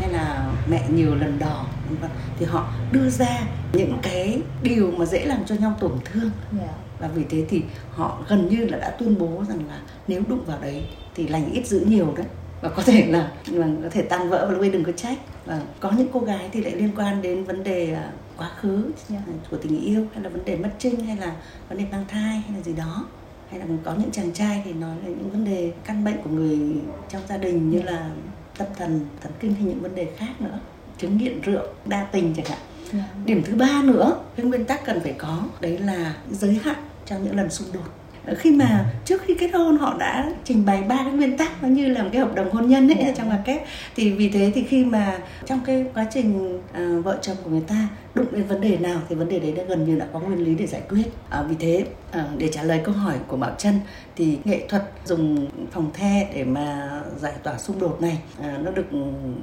hay 0.00 0.12
là 0.12 0.46
mẹ 0.68 0.84
nhiều 0.88 1.14
lần 1.14 1.38
đỏ 1.38 1.66
thì 2.38 2.46
họ 2.46 2.72
đưa 2.92 3.10
ra 3.10 3.40
những 3.72 3.98
cái 4.02 4.42
điều 4.62 4.90
mà 4.90 5.04
dễ 5.04 5.24
làm 5.24 5.44
cho 5.46 5.54
nhau 5.54 5.76
tổn 5.80 5.92
thương 6.04 6.30
yeah. 6.58 6.70
Dạ. 6.70 6.74
và 7.00 7.08
vì 7.08 7.24
thế 7.30 7.44
thì 7.48 7.62
họ 7.90 8.18
gần 8.28 8.48
như 8.48 8.66
là 8.66 8.78
đã 8.78 8.90
tuyên 8.90 9.18
bố 9.18 9.44
rằng 9.48 9.58
là 9.68 9.80
nếu 10.08 10.22
đụng 10.28 10.44
vào 10.46 10.58
đấy 10.60 10.88
thì 11.14 11.28
lành 11.28 11.52
ít 11.52 11.66
giữ 11.66 11.84
nhiều 11.88 12.14
đấy 12.16 12.26
và 12.60 12.68
có 12.68 12.82
thể 12.82 13.06
là, 13.06 13.32
là 13.46 13.66
có 13.82 13.88
thể 13.90 14.02
tan 14.02 14.28
vỡ 14.28 14.46
và 14.46 14.52
lúc 14.52 14.62
ấy 14.62 14.70
đừng 14.70 14.84
có 14.84 14.92
trách 14.92 15.18
và 15.44 15.60
có 15.80 15.90
những 15.90 16.08
cô 16.12 16.20
gái 16.20 16.48
thì 16.52 16.62
lại 16.62 16.72
liên 16.72 16.90
quan 16.96 17.22
đến 17.22 17.44
vấn 17.44 17.64
đề 17.64 17.92
à, 17.92 18.12
quá 18.36 18.50
khứ 18.60 18.90
yeah. 19.10 19.22
của 19.50 19.56
tình 19.56 19.80
yêu 19.80 20.06
hay 20.14 20.22
là 20.22 20.28
vấn 20.28 20.44
đề 20.44 20.56
mất 20.56 20.70
trinh 20.78 21.00
hay 21.06 21.16
là 21.16 21.32
vấn 21.68 21.78
đề 21.78 21.84
mang 21.92 22.04
thai 22.08 22.42
hay 22.46 22.56
là 22.56 22.62
gì 22.62 22.72
đó 22.72 23.06
hay 23.50 23.60
là 23.60 23.66
có 23.84 23.94
những 23.94 24.10
chàng 24.10 24.32
trai 24.32 24.62
thì 24.64 24.72
nói 24.72 24.96
là 25.04 25.08
những 25.08 25.30
vấn 25.30 25.44
đề 25.44 25.72
căn 25.84 26.04
bệnh 26.04 26.22
của 26.22 26.30
người 26.30 26.58
trong 27.08 27.22
gia 27.28 27.36
đình 27.36 27.70
như 27.70 27.82
là 27.82 28.10
tâm 28.58 28.68
thần 28.78 29.06
thần 29.20 29.32
kinh 29.40 29.54
hay 29.54 29.64
những 29.64 29.80
vấn 29.80 29.94
đề 29.94 30.08
khác 30.16 30.40
nữa 30.40 30.58
chứng 30.98 31.18
nghiện 31.18 31.40
rượu 31.40 31.62
đa 31.84 32.04
tình 32.12 32.34
chẳng 32.36 32.46
hạn 32.46 32.58
yeah. 32.92 33.26
điểm 33.26 33.42
thứ 33.46 33.54
ba 33.54 33.82
nữa 33.84 34.16
cái 34.36 34.46
nguyên 34.46 34.64
tắc 34.64 34.84
cần 34.84 35.00
phải 35.00 35.12
có 35.18 35.42
đấy 35.60 35.78
là 35.78 36.14
giới 36.30 36.60
hạn 36.64 36.76
trong 37.06 37.24
những 37.24 37.36
lần 37.36 37.50
xung 37.50 37.68
đột 37.72 37.88
khi 38.36 38.50
mà 38.50 38.84
trước 39.04 39.22
khi 39.22 39.34
kết 39.34 39.50
hôn 39.54 39.78
họ 39.78 39.96
đã 39.98 40.32
trình 40.44 40.64
bày 40.64 40.82
ba 40.82 40.96
cái 40.96 41.12
nguyên 41.12 41.38
tắc 41.38 41.62
nó 41.62 41.68
như 41.68 41.88
là 41.88 42.02
một 42.02 42.08
cái 42.12 42.20
hợp 42.20 42.34
đồng 42.34 42.50
hôn 42.50 42.68
nhân 42.68 42.88
ấy 42.88 42.98
yeah. 42.98 43.16
trong 43.16 43.30
là 43.30 43.38
kép 43.44 43.66
thì 43.96 44.12
vì 44.12 44.28
thế 44.28 44.52
thì 44.54 44.64
khi 44.64 44.84
mà 44.84 45.18
trong 45.46 45.60
cái 45.66 45.84
quá 45.94 46.06
trình 46.10 46.56
uh, 46.56 47.04
vợ 47.04 47.18
chồng 47.22 47.36
của 47.44 47.50
người 47.50 47.64
ta 47.68 47.88
đụng 48.18 48.26
đến 48.32 48.46
vấn 48.46 48.60
đề 48.60 48.76
nào 48.76 49.00
thì 49.08 49.14
vấn 49.14 49.28
đề 49.28 49.38
đấy 49.38 49.52
đã 49.52 49.62
gần 49.62 49.84
như 49.84 49.98
đã 49.98 50.06
có 50.12 50.20
nguyên 50.20 50.44
lý 50.44 50.54
để 50.54 50.66
giải 50.66 50.82
quyết. 50.88 51.04
À, 51.30 51.42
vì 51.42 51.56
thế 51.58 51.86
à, 52.10 52.28
để 52.38 52.48
trả 52.52 52.62
lời 52.62 52.80
câu 52.84 52.94
hỏi 52.94 53.16
của 53.28 53.36
bảo 53.36 53.54
trân 53.58 53.80
thì 54.16 54.38
nghệ 54.44 54.66
thuật 54.68 54.90
dùng 55.04 55.48
phòng 55.70 55.90
the 55.94 56.30
để 56.34 56.44
mà 56.44 57.00
giải 57.20 57.32
tỏa 57.42 57.58
xung 57.58 57.78
đột 57.78 58.02
này 58.02 58.18
à, 58.42 58.58
nó 58.62 58.70
được 58.70 58.86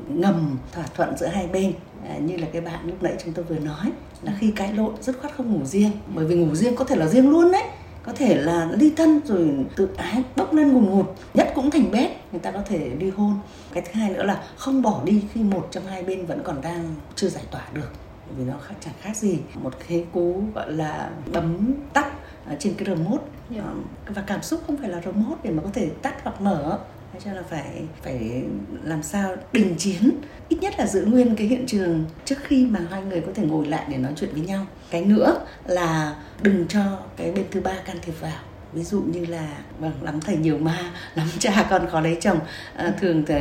ngầm 0.08 0.58
thỏa 0.72 0.84
thuận 0.96 1.18
giữa 1.18 1.28
hai 1.28 1.48
bên. 1.48 1.74
À, 2.10 2.18
như 2.18 2.38
là 2.38 2.48
cái 2.54 2.62
bạn 2.62 2.80
lúc 2.86 3.04
nãy 3.04 3.14
chúng 3.24 3.34
tôi 3.34 3.46
vừa 3.46 3.60
nói 3.60 3.92
là 4.22 4.34
khi 4.40 4.52
cãi 4.52 4.74
lộn 4.74 4.94
rất 5.02 5.20
khoát 5.22 5.36
không 5.36 5.54
ngủ 5.54 5.66
riêng. 5.66 5.92
Bởi 6.16 6.26
vì 6.26 6.36
ngủ 6.36 6.56
riêng 6.56 6.76
có 6.76 6.86
thể 6.86 6.96
là 6.96 7.08
riêng 7.08 7.30
luôn 7.30 7.52
đấy. 7.52 7.64
Có 8.04 8.14
thể 8.14 8.36
là 8.36 8.70
ly 8.80 8.92
thân 8.98 9.22
rồi 9.26 9.50
tự 9.76 9.90
ái 9.98 10.24
bốc 10.36 10.54
lên 10.54 10.74
ngùn 10.74 10.86
ngụt 10.86 11.06
nhất 11.34 11.52
cũng 11.56 11.72
thành 11.72 11.92
bét 11.92 12.12
người 12.32 12.42
ta 12.42 12.52
có 12.52 12.62
thể 12.66 12.90
ly 13.00 13.10
hôn. 13.10 13.34
Cái 13.74 13.84
thứ 13.84 14.00
hai 14.00 14.10
nữa 14.10 14.24
là 14.24 14.44
không 14.58 14.82
bỏ 14.82 15.02
đi 15.06 15.24
khi 15.34 15.44
một 15.44 15.68
trong 15.72 15.86
hai 15.86 16.04
bên 16.04 16.26
vẫn 16.26 16.42
còn 16.44 16.62
đang 16.62 16.96
chưa 17.16 17.30
giải 17.30 17.44
tỏa 17.52 17.62
được 17.74 17.92
vì 18.38 18.44
nó 18.44 18.54
khác 18.64 18.76
chẳng 18.82 18.94
khác 19.02 19.18
gì 19.18 19.40
một 19.54 19.74
cái 19.88 20.06
cú 20.14 20.44
gọi 20.56 20.72
là 20.72 21.10
bấm 21.34 21.74
tắt 21.94 22.12
trên 22.60 22.74
cái 22.74 22.88
remote 22.96 23.24
yeah. 23.52 23.66
Dạ. 23.66 24.14
và 24.16 24.24
cảm 24.28 24.42
xúc 24.42 24.62
không 24.68 24.78
phải 24.78 24.90
là 24.90 25.02
remote 25.06 25.40
để 25.44 25.52
mà 25.52 25.64
có 25.64 25.70
thể 25.74 25.90
tắt 26.02 26.16
hoặc 26.24 26.42
mở 26.42 26.80
cho 27.26 27.34
là 27.34 27.42
phải 27.50 27.84
phải 28.04 28.44
làm 28.84 29.04
sao 29.04 29.36
đình 29.52 29.76
chiến 29.78 30.10
ít 30.50 30.58
nhất 30.62 30.74
là 30.78 30.88
giữ 30.88 31.06
nguyên 31.06 31.36
cái 31.36 31.48
hiện 31.48 31.66
trường 31.68 32.06
trước 32.26 32.36
khi 32.44 32.66
mà 32.66 32.80
hai 32.90 33.02
người 33.02 33.22
có 33.22 33.32
thể 33.36 33.44
ngồi 33.44 33.68
lại 33.68 33.86
để 33.90 33.98
nói 33.98 34.14
chuyện 34.16 34.30
với 34.34 34.42
nhau 34.42 34.66
cái 34.90 35.06
nữa 35.06 35.46
là 35.66 36.16
đừng 36.42 36.68
cho 36.68 37.00
cái 37.18 37.32
bên 37.32 37.46
thứ 37.52 37.62
ba 37.62 37.74
can 37.86 37.98
thiệp 38.02 38.22
vào 38.22 38.40
ví 38.74 38.84
dụ 38.84 39.02
như 39.02 39.26
là 39.26 39.48
vâng 39.80 39.94
lắm 40.02 40.22
thầy 40.22 40.38
nhiều 40.38 40.58
ma 40.58 40.80
lắm 41.16 41.28
cha 41.40 41.68
con 41.70 41.88
khó 41.92 42.00
lấy 42.00 42.18
chồng. 42.22 42.40
À, 42.76 42.94
thường 43.00 43.24
thì 43.28 43.36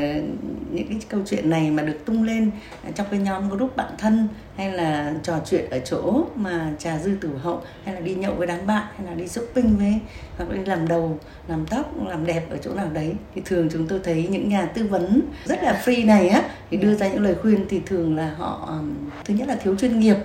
những 0.71 0.89
cái 0.89 0.99
câu 1.09 1.21
chuyện 1.27 1.51
này 1.51 1.71
mà 1.71 1.83
được 1.83 1.99
tung 2.05 2.23
lên 2.23 2.51
à, 2.85 2.91
trong 2.95 3.07
cái 3.11 3.21
nhóm 3.21 3.49
group 3.49 3.77
bạn 3.77 3.93
thân 3.99 4.29
hay 4.57 4.73
là 4.73 5.15
trò 5.23 5.41
chuyện 5.47 5.71
ở 5.71 5.79
chỗ 5.79 6.25
mà 6.37 6.73
trà 6.79 6.99
dư 6.99 7.17
tử 7.21 7.29
hậu 7.43 7.63
hay 7.85 7.95
là 7.95 8.01
đi 8.01 8.15
nhậu 8.15 8.35
với 8.35 8.47
đám 8.47 8.67
bạn 8.67 8.87
hay 8.97 9.07
là 9.07 9.15
đi 9.15 9.29
shopping 9.29 9.77
với 9.77 10.01
hoặc 10.37 10.51
đi 10.51 10.65
làm 10.65 10.89
đầu 10.89 11.19
làm 11.49 11.67
tóc 11.67 11.93
làm 12.09 12.27
đẹp 12.27 12.51
ở 12.51 12.57
chỗ 12.63 12.75
nào 12.75 12.89
đấy 12.93 13.15
thì 13.35 13.43
thường 13.45 13.69
chúng 13.73 13.89
tôi 13.89 14.01
thấy 14.05 14.29
những 14.31 14.49
nhà 14.49 14.67
tư 14.67 14.87
vấn 14.87 15.21
rất 15.45 15.63
là 15.63 15.83
free 15.85 16.07
này 16.07 16.29
á 16.29 16.43
thì 16.71 16.77
đưa 16.77 16.95
ra 16.95 17.09
những 17.09 17.23
lời 17.23 17.35
khuyên 17.43 17.67
thì 17.69 17.81
thường 17.87 18.17
là 18.17 18.35
họ 18.39 18.79
thứ 19.25 19.35
nhất 19.35 19.49
là 19.49 19.57
thiếu 19.57 19.77
chuyên 19.77 20.01
nghiệp 20.01 20.17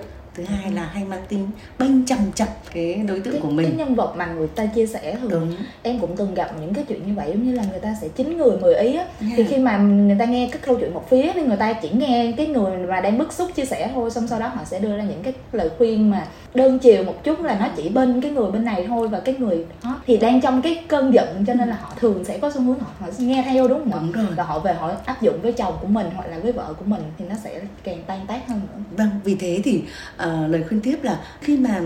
thứ 0.46 0.54
hai 0.54 0.72
là 0.72 0.90
hay 0.92 1.04
mang 1.04 1.22
tính 1.28 1.48
bênh 1.78 2.06
chằm 2.06 2.18
chặt 2.34 2.48
cái 2.74 2.94
đối 2.94 3.20
tượng 3.20 3.32
cái, 3.32 3.42
của 3.42 3.50
mình 3.50 3.66
cái 3.66 3.76
nhân 3.76 3.94
vật 3.94 4.14
mà 4.16 4.26
người 4.26 4.48
ta 4.48 4.66
chia 4.66 4.86
sẻ 4.86 5.16
thường 5.20 5.30
Đúng. 5.30 5.56
em 5.82 5.98
cũng 5.98 6.16
từng 6.16 6.34
gặp 6.34 6.50
những 6.60 6.74
cái 6.74 6.84
chuyện 6.88 7.06
như 7.06 7.14
vậy 7.14 7.30
giống 7.30 7.44
như 7.44 7.54
là 7.54 7.64
người 7.70 7.80
ta 7.80 7.96
sẽ 8.00 8.08
chín 8.08 8.36
người 8.36 8.56
mười 8.60 8.74
ý 8.74 8.94
á 8.94 9.04
yeah. 9.20 9.32
thì 9.36 9.44
khi 9.44 9.58
mà 9.58 9.78
người 9.78 10.16
ta 10.18 10.24
nghe 10.24 10.48
cái 10.52 10.60
câu 10.66 10.76
chuyện 10.80 10.94
một 10.94 11.10
phía 11.10 11.32
thì 11.34 11.42
người 11.42 11.56
ta 11.56 11.72
chỉ 11.72 11.90
nghe 11.92 12.32
cái 12.36 12.46
người 12.46 12.76
mà 12.76 13.00
đang 13.00 13.18
bức 13.18 13.32
xúc 13.32 13.50
chia 13.54 13.64
sẻ 13.64 13.90
thôi 13.94 14.10
xong 14.10 14.28
sau 14.28 14.40
đó 14.40 14.46
họ 14.46 14.64
sẽ 14.64 14.78
đưa 14.78 14.96
ra 14.96 15.02
những 15.02 15.22
cái 15.22 15.32
lời 15.52 15.70
khuyên 15.78 16.10
mà 16.10 16.26
đơn 16.54 16.78
chiều 16.78 17.04
một 17.04 17.24
chút 17.24 17.40
là 17.40 17.58
nó 17.60 17.68
chỉ 17.76 17.88
bên 17.88 18.20
cái 18.20 18.30
người 18.30 18.50
bên 18.50 18.64
này 18.64 18.84
thôi 18.88 19.08
và 19.08 19.20
cái 19.20 19.34
người 19.34 19.64
đó 19.84 20.00
thì 20.06 20.16
đang 20.16 20.40
trong 20.40 20.62
cái 20.62 20.84
cơn 20.88 21.14
giận 21.14 21.44
cho 21.46 21.54
nên 21.54 21.68
là 21.68 21.78
họ 21.80 21.92
thường 22.00 22.24
sẽ 22.24 22.38
có 22.38 22.50
xu 22.50 22.60
hướng 22.60 22.78
họ, 22.78 22.90
họ 22.98 23.06
nghe 23.18 23.42
theo 23.46 23.68
đúng 23.68 23.90
không 23.90 24.12
đúng 24.12 24.24
rồi. 24.24 24.34
và 24.36 24.44
họ 24.44 24.58
về 24.58 24.74
họ 24.74 24.92
áp 25.04 25.22
dụng 25.22 25.38
với 25.42 25.52
chồng 25.52 25.74
của 25.80 25.86
mình 25.86 26.06
hoặc 26.16 26.26
là 26.30 26.38
với 26.38 26.52
vợ 26.52 26.74
của 26.78 26.84
mình 26.84 27.02
thì 27.18 27.24
nó 27.28 27.34
sẽ 27.44 27.60
càng 27.84 28.02
tan 28.06 28.26
tác 28.26 28.48
hơn 28.48 28.60
nữa 28.60 28.82
vâng 28.96 29.10
vì 29.24 29.34
thế 29.34 29.60
thì 29.64 29.82
uh, 30.22 30.29
lời 30.48 30.64
khuyên 30.68 30.80
tiếp 30.80 30.98
là 31.02 31.20
khi 31.40 31.56
mà 31.56 31.80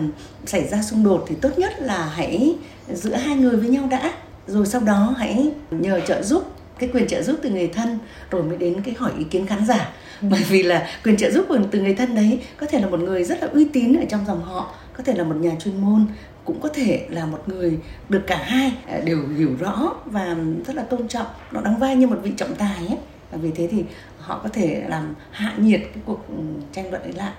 xảy 0.46 0.68
ra 0.68 0.82
xung 0.82 1.04
đột 1.04 1.24
thì 1.28 1.34
tốt 1.40 1.50
nhất 1.56 1.72
là 1.78 2.06
hãy 2.14 2.56
giữa 2.92 3.14
hai 3.14 3.36
người 3.36 3.56
với 3.56 3.68
nhau 3.68 3.88
đã. 3.90 4.12
Rồi 4.46 4.66
sau 4.66 4.80
đó 4.80 5.14
hãy 5.18 5.50
nhờ 5.70 6.00
trợ 6.00 6.22
giúp 6.22 6.44
cái 6.78 6.90
quyền 6.92 7.06
trợ 7.06 7.22
giúp 7.22 7.36
từ 7.42 7.50
người 7.50 7.68
thân 7.68 7.98
rồi 8.30 8.42
mới 8.42 8.56
đến 8.56 8.82
cái 8.84 8.94
hỏi 8.98 9.12
ý 9.18 9.24
kiến 9.24 9.46
khán 9.46 9.66
giả. 9.66 9.92
Ừ. 10.20 10.28
bởi 10.30 10.42
vì 10.48 10.62
là 10.62 10.86
quyền 11.04 11.16
trợ 11.16 11.30
giúp 11.30 11.46
từ 11.70 11.80
người 11.80 11.94
thân 11.94 12.14
đấy 12.14 12.40
có 12.56 12.66
thể 12.66 12.80
là 12.80 12.86
một 12.86 13.00
người 13.00 13.24
rất 13.24 13.42
là 13.42 13.48
uy 13.52 13.64
tín 13.64 13.96
ở 13.96 14.04
trong 14.08 14.26
dòng 14.26 14.44
họ 14.44 14.74
có 14.96 15.04
thể 15.04 15.14
là 15.14 15.24
một 15.24 15.36
nhà 15.36 15.50
chuyên 15.64 15.80
môn 15.80 16.06
cũng 16.44 16.60
có 16.60 16.68
thể 16.68 17.06
là 17.10 17.26
một 17.26 17.42
người 17.46 17.78
được 18.08 18.22
cả 18.26 18.36
hai 18.44 18.72
à, 18.86 19.00
đều 19.04 19.18
hiểu 19.38 19.50
rõ 19.58 19.94
và 20.04 20.36
rất 20.66 20.76
là 20.76 20.82
tôn 20.82 21.08
trọng. 21.08 21.26
Nó 21.52 21.60
đóng 21.60 21.78
vai 21.78 21.96
như 21.96 22.06
một 22.06 22.18
vị 22.22 22.32
trọng 22.36 22.54
tài 22.54 22.76
ấy. 22.76 22.98
Và 23.30 23.38
vì 23.42 23.50
thế 23.50 23.68
thì 23.70 23.84
họ 24.18 24.40
có 24.42 24.48
thể 24.48 24.82
làm 24.88 25.14
hạ 25.30 25.54
nhiệt 25.58 25.80
cái 25.80 26.02
cuộc 26.06 26.28
ừ, 26.28 26.42
tranh 26.72 26.90
luận 26.90 27.02
ấy 27.02 27.12
lại 27.12 27.32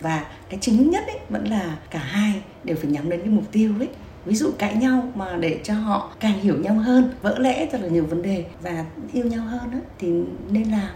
và 0.00 0.24
cái 0.48 0.58
chính 0.62 0.90
nhất 0.90 1.04
ấy 1.06 1.18
vẫn 1.28 1.48
là 1.48 1.76
cả 1.90 1.98
hai 1.98 2.42
đều 2.64 2.76
phải 2.76 2.90
nhắm 2.90 3.10
đến 3.10 3.20
cái 3.20 3.28
mục 3.28 3.44
tiêu 3.52 3.74
ấy. 3.78 3.88
Ví 4.24 4.34
dụ 4.34 4.50
cãi 4.58 4.74
nhau 4.74 5.12
mà 5.14 5.36
để 5.36 5.60
cho 5.64 5.74
họ 5.74 6.10
càng 6.20 6.40
hiểu 6.40 6.56
nhau 6.56 6.74
hơn 6.74 7.12
vỡ 7.22 7.38
lẽ 7.38 7.68
rất 7.72 7.80
là 7.80 7.88
nhiều 7.88 8.04
vấn 8.04 8.22
đề. 8.22 8.44
Và 8.62 8.84
yêu 9.12 9.24
nhau 9.24 9.44
hơn 9.44 9.70
ấy, 9.72 9.80
thì 9.98 10.08
nên 10.50 10.70
làm. 10.70 10.90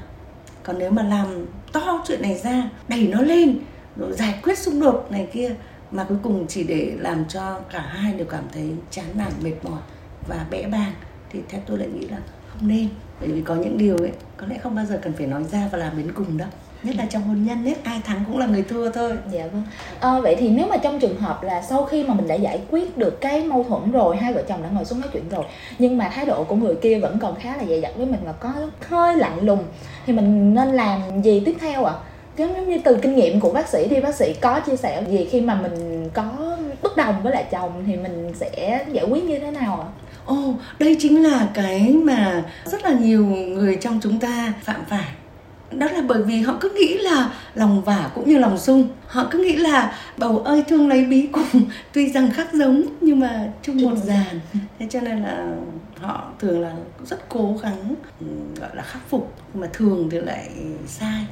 Còn 0.63 0.79
nếu 0.79 0.91
mà 0.91 1.03
làm 1.03 1.47
to 1.73 2.05
chuyện 2.09 2.23
này 2.23 2.41
ra 2.45 2.71
đẩy 2.89 3.07
nó 3.07 3.21
lên 3.21 3.59
rồi 3.97 4.13
giải 4.13 4.41
quyết 4.43 4.59
xung 4.59 4.81
đột 4.81 5.07
này 5.11 5.29
kia 5.33 5.55
mà 5.91 6.05
cuối 6.05 6.19
cùng 6.23 6.47
chỉ 6.49 6.65
để 6.65 6.97
làm 6.99 7.25
cho 7.29 7.61
cả 7.73 7.81
hai 7.81 8.13
đều 8.13 8.27
cảm 8.27 8.45
thấy 8.53 8.73
chán 8.91 9.07
nản 9.15 9.33
mệt 9.43 9.55
mỏi 9.63 9.81
và 10.29 10.47
bẽ 10.51 10.69
bàng 10.69 10.93
thì 11.31 11.41
theo 11.49 11.61
tôi 11.67 11.79
lại 11.79 11.89
nghĩ 11.89 12.07
là 12.09 12.19
không 12.53 12.69
nên. 12.69 12.89
Bởi 13.21 13.33
vì 13.33 13.43
có 13.43 13.55
những 13.55 13.79
điều 13.79 13.97
ấy 13.97 14.13
có 14.37 14.47
lẽ 14.47 14.59
không 14.63 14.75
bao 14.75 14.85
giờ 14.85 15.01
cần 15.03 15.13
phải 15.13 15.27
nói 15.27 15.45
ra 15.45 15.69
và 15.73 15.79
làm 15.79 15.97
đến 15.97 16.13
cùng 16.15 16.39
đâu 16.39 16.49
nhất 16.83 16.97
là 16.97 17.07
trong 17.11 17.23
hôn 17.23 17.45
nhân 17.45 17.65
ấy 17.65 17.77
ai 17.83 18.01
thắng 18.05 18.25
cũng 18.27 18.39
là 18.39 18.47
người 18.47 18.63
thua 18.63 18.91
thôi 18.91 19.13
dạ 19.33 19.47
vâng 19.53 19.63
à, 20.01 20.21
vậy 20.21 20.37
thì 20.39 20.49
nếu 20.49 20.67
mà 20.67 20.77
trong 20.77 21.01
trường 21.01 21.21
hợp 21.21 21.43
là 21.43 21.63
sau 21.63 21.85
khi 21.85 22.05
mà 22.05 22.15
mình 22.15 22.29
đã 22.29 22.35
giải 22.35 22.61
quyết 22.71 22.97
được 22.97 23.21
cái 23.21 23.45
mâu 23.45 23.65
thuẫn 23.69 23.93
rồi 23.93 24.17
hai 24.17 24.33
vợ 24.33 24.43
chồng 24.49 24.63
đã 24.63 24.69
ngồi 24.69 24.85
xuống 24.85 25.01
nói 25.01 25.11
chuyện 25.13 25.29
rồi 25.29 25.45
nhưng 25.79 25.99
mà 25.99 26.09
thái 26.15 26.27
độ 26.27 26.45
của 26.45 26.57
người 26.57 26.75
kia 26.75 26.99
vẫn 26.99 27.19
còn 27.19 27.35
khá 27.35 27.57
là 27.57 27.65
dày 27.69 27.81
dặt 27.81 27.93
với 27.97 28.07
mình 28.07 28.21
và 28.25 28.33
có 28.33 28.53
hơi 28.89 29.17
lạnh 29.17 29.39
lùng 29.43 29.65
thì 30.07 30.13
mình 30.13 30.55
nên 30.55 30.69
làm 30.69 31.23
gì 31.23 31.43
tiếp 31.47 31.57
theo 31.61 31.85
ạ 31.85 31.93
à? 31.93 32.01
giống 32.39 32.69
như 32.69 32.79
từ 32.85 32.99
kinh 33.03 33.15
nghiệm 33.15 33.41
của 33.41 33.51
bác 33.51 33.69
sĩ 33.69 33.87
thì 33.91 34.01
bác 34.01 34.15
sĩ 34.15 34.35
có 34.41 34.61
chia 34.61 34.77
sẻ 34.77 35.03
gì 35.09 35.29
khi 35.31 35.41
mà 35.41 35.55
mình 35.55 36.09
có 36.15 36.57
bất 36.83 36.97
đồng 36.97 37.23
với 37.23 37.33
lại 37.33 37.45
chồng 37.51 37.85
thì 37.87 37.97
mình 37.97 38.33
sẽ 38.35 38.85
giải 38.93 39.05
quyết 39.11 39.25
như 39.25 39.39
thế 39.39 39.51
nào 39.51 39.81
ạ? 39.81 39.89
Ồ, 40.27 40.35
oh, 40.35 40.55
đây 40.79 40.97
chính 41.01 41.23
là 41.23 41.49
cái 41.55 41.91
mà 42.05 42.45
rất 42.65 42.85
là 42.85 42.91
nhiều 42.91 43.27
người 43.27 43.77
trong 43.77 44.01
chúng 44.03 44.21
ta 44.21 44.53
phạm 44.63 44.85
phải 44.89 45.09
đó 45.71 45.87
là 45.87 46.03
bởi 46.09 46.23
vì 46.23 46.41
họ 46.41 46.57
cứ 46.61 46.71
nghĩ 46.71 46.99
là 46.99 47.31
lòng 47.55 47.83
vả 47.83 48.11
cũng 48.15 48.29
như 48.29 48.39
lòng 48.39 48.59
sung 48.59 48.89
họ 49.07 49.29
cứ 49.31 49.39
nghĩ 49.39 49.57
là 49.57 49.93
bầu 50.17 50.39
ơi 50.39 50.65
thương 50.69 50.89
lấy 50.89 51.05
bí 51.05 51.29
cùng 51.33 51.63
tuy 51.93 52.11
rằng 52.11 52.31
khác 52.31 52.49
giống 52.53 52.83
nhưng 53.01 53.21
mà 53.21 53.49
chung 53.63 53.83
một 53.83 53.97
dàn. 53.97 54.41
thế 54.79 54.87
cho 54.91 55.01
nên 55.01 55.23
là 55.23 55.57
họ 56.01 56.33
thường 56.39 56.61
là 56.61 56.73
rất 57.07 57.29
cố 57.29 57.57
gắng 57.63 57.95
gọi 58.61 58.77
là 58.77 58.83
khắc 58.83 59.03
phục 59.09 59.35
mà 59.55 59.67
thường 59.73 60.09
thì 60.11 60.21
lại 60.21 60.51
sai. 60.87 61.27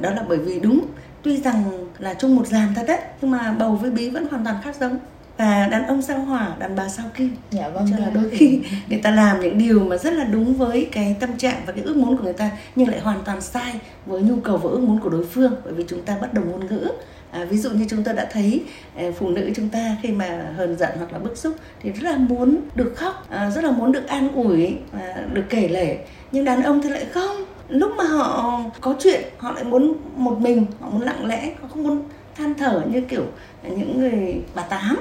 Đó 0.00 0.10
là 0.10 0.24
bởi 0.28 0.38
vì 0.38 0.60
đúng 0.60 0.80
tuy 1.22 1.36
rằng 1.36 1.86
là 1.98 2.14
chung 2.14 2.36
một 2.36 2.46
dàn 2.46 2.74
thật 2.74 2.84
đấy 2.88 3.00
nhưng 3.20 3.30
mà 3.30 3.52
bầu 3.58 3.72
với 3.72 3.90
bí 3.90 4.10
vẫn 4.10 4.26
hoàn 4.30 4.44
toàn 4.44 4.56
khác 4.64 4.76
giống 4.80 4.98
và 5.40 5.66
đàn 5.66 5.86
ông 5.86 6.02
sao 6.02 6.18
hỏa 6.18 6.54
đàn 6.58 6.76
bà 6.76 6.88
sao 6.88 7.06
kim. 7.16 7.36
Dạ 7.50 7.68
vâng 7.68 7.86
cho 7.90 7.96
là 7.98 8.10
đôi 8.10 8.30
khi 8.30 8.60
người 8.88 9.00
ta 9.02 9.10
làm 9.10 9.40
những 9.40 9.58
điều 9.58 9.80
mà 9.80 9.96
rất 9.96 10.12
là 10.12 10.24
đúng 10.24 10.54
với 10.54 10.88
cái 10.92 11.16
tâm 11.20 11.36
trạng 11.38 11.62
và 11.66 11.72
cái 11.72 11.84
ước 11.84 11.96
muốn 11.96 12.16
của 12.16 12.24
người 12.24 12.32
ta 12.32 12.50
nhưng 12.76 12.88
lại 12.88 13.00
hoàn 13.00 13.24
toàn 13.24 13.40
sai 13.40 13.80
với 14.06 14.22
nhu 14.22 14.36
cầu 14.40 14.56
và 14.56 14.70
ước 14.70 14.80
muốn 14.80 15.00
của 15.00 15.08
đối 15.08 15.26
phương. 15.26 15.54
Bởi 15.64 15.72
vì 15.72 15.84
chúng 15.88 16.02
ta 16.02 16.16
bất 16.20 16.34
đồng 16.34 16.50
ngôn 16.50 16.66
ngữ. 16.66 16.88
À, 17.30 17.44
ví 17.44 17.58
dụ 17.58 17.70
như 17.70 17.86
chúng 17.90 18.04
ta 18.04 18.12
đã 18.12 18.28
thấy 18.32 18.62
à, 18.96 19.04
phụ 19.18 19.28
nữ 19.28 19.50
chúng 19.56 19.68
ta 19.68 19.96
khi 20.02 20.12
mà 20.12 20.52
hờn 20.56 20.76
giận 20.76 20.90
hoặc 20.96 21.12
là 21.12 21.18
bức 21.18 21.38
xúc 21.38 21.56
thì 21.82 21.90
rất 21.90 22.10
là 22.10 22.16
muốn 22.16 22.60
được 22.74 22.92
khóc 22.96 23.26
à, 23.30 23.50
rất 23.50 23.64
là 23.64 23.70
muốn 23.70 23.92
được 23.92 24.08
an 24.08 24.32
ủi 24.34 24.76
à, 24.92 25.26
được 25.32 25.44
kể 25.48 25.68
lể. 25.68 25.98
Nhưng 26.32 26.44
đàn 26.44 26.62
ông 26.62 26.82
thì 26.82 26.90
lại 26.90 27.06
không. 27.12 27.44
Lúc 27.68 27.92
mà 27.96 28.04
họ 28.04 28.60
có 28.80 28.94
chuyện 29.00 29.22
họ 29.38 29.52
lại 29.52 29.64
muốn 29.64 29.96
một 30.16 30.38
mình 30.40 30.66
họ 30.80 30.90
muốn 30.90 31.02
lặng 31.02 31.26
lẽ 31.26 31.54
họ 31.60 31.68
không 31.68 31.82
muốn 31.82 32.02
than 32.36 32.54
thở 32.54 32.82
như 32.90 33.00
kiểu 33.00 33.24
những 33.62 34.00
người 34.00 34.40
bà 34.54 34.62
tám 34.62 34.96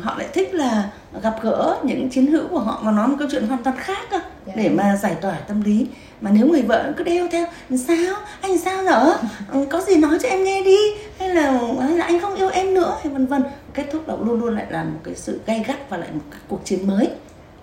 họ 0.00 0.14
lại 0.18 0.28
thích 0.32 0.54
là 0.54 0.90
gặp 1.22 1.34
gỡ 1.42 1.78
những 1.84 2.08
chiến 2.10 2.26
hữu 2.26 2.48
của 2.48 2.58
họ 2.58 2.80
và 2.84 2.92
nói 2.92 3.08
một 3.08 3.16
câu 3.18 3.28
chuyện 3.30 3.46
hoàn 3.46 3.62
toàn 3.62 3.76
khác 3.76 3.98
cơ 4.10 4.16
yeah. 4.16 4.30
Dạ. 4.46 4.52
để 4.56 4.68
mà 4.68 4.96
giải 4.96 5.14
tỏa 5.20 5.32
tâm 5.32 5.62
lý. 5.62 5.86
Mà 6.20 6.30
nếu 6.34 6.46
người 6.46 6.62
vợ 6.62 6.92
cứ 6.96 7.04
đeo 7.04 7.28
theo 7.32 7.46
sao? 7.88 8.14
Anh 8.40 8.58
sao 8.58 8.84
dở? 8.84 9.16
Ừ, 9.52 9.66
có 9.70 9.80
gì 9.80 9.96
nói 9.96 10.18
cho 10.22 10.28
em 10.28 10.44
nghe 10.44 10.62
đi. 10.62 10.76
Hay 11.18 11.28
là 11.28 11.60
hay 11.80 11.98
là 11.98 12.04
anh 12.04 12.20
không 12.20 12.34
yêu 12.34 12.48
em 12.48 12.74
nữa. 12.74 12.96
Hay 13.02 13.12
vân 13.12 13.26
vân. 13.26 13.42
Kết 13.74 13.86
thúc 13.92 14.08
là 14.08 14.14
luôn 14.24 14.40
luôn 14.40 14.56
lại 14.56 14.66
là 14.70 14.84
một 14.84 15.00
cái 15.04 15.14
sự 15.14 15.40
gay 15.46 15.64
gắt 15.66 15.90
và 15.90 15.96
lại 15.96 16.08
một 16.14 16.24
cái 16.30 16.40
cuộc 16.48 16.60
chiến 16.64 16.86
mới. 16.86 17.10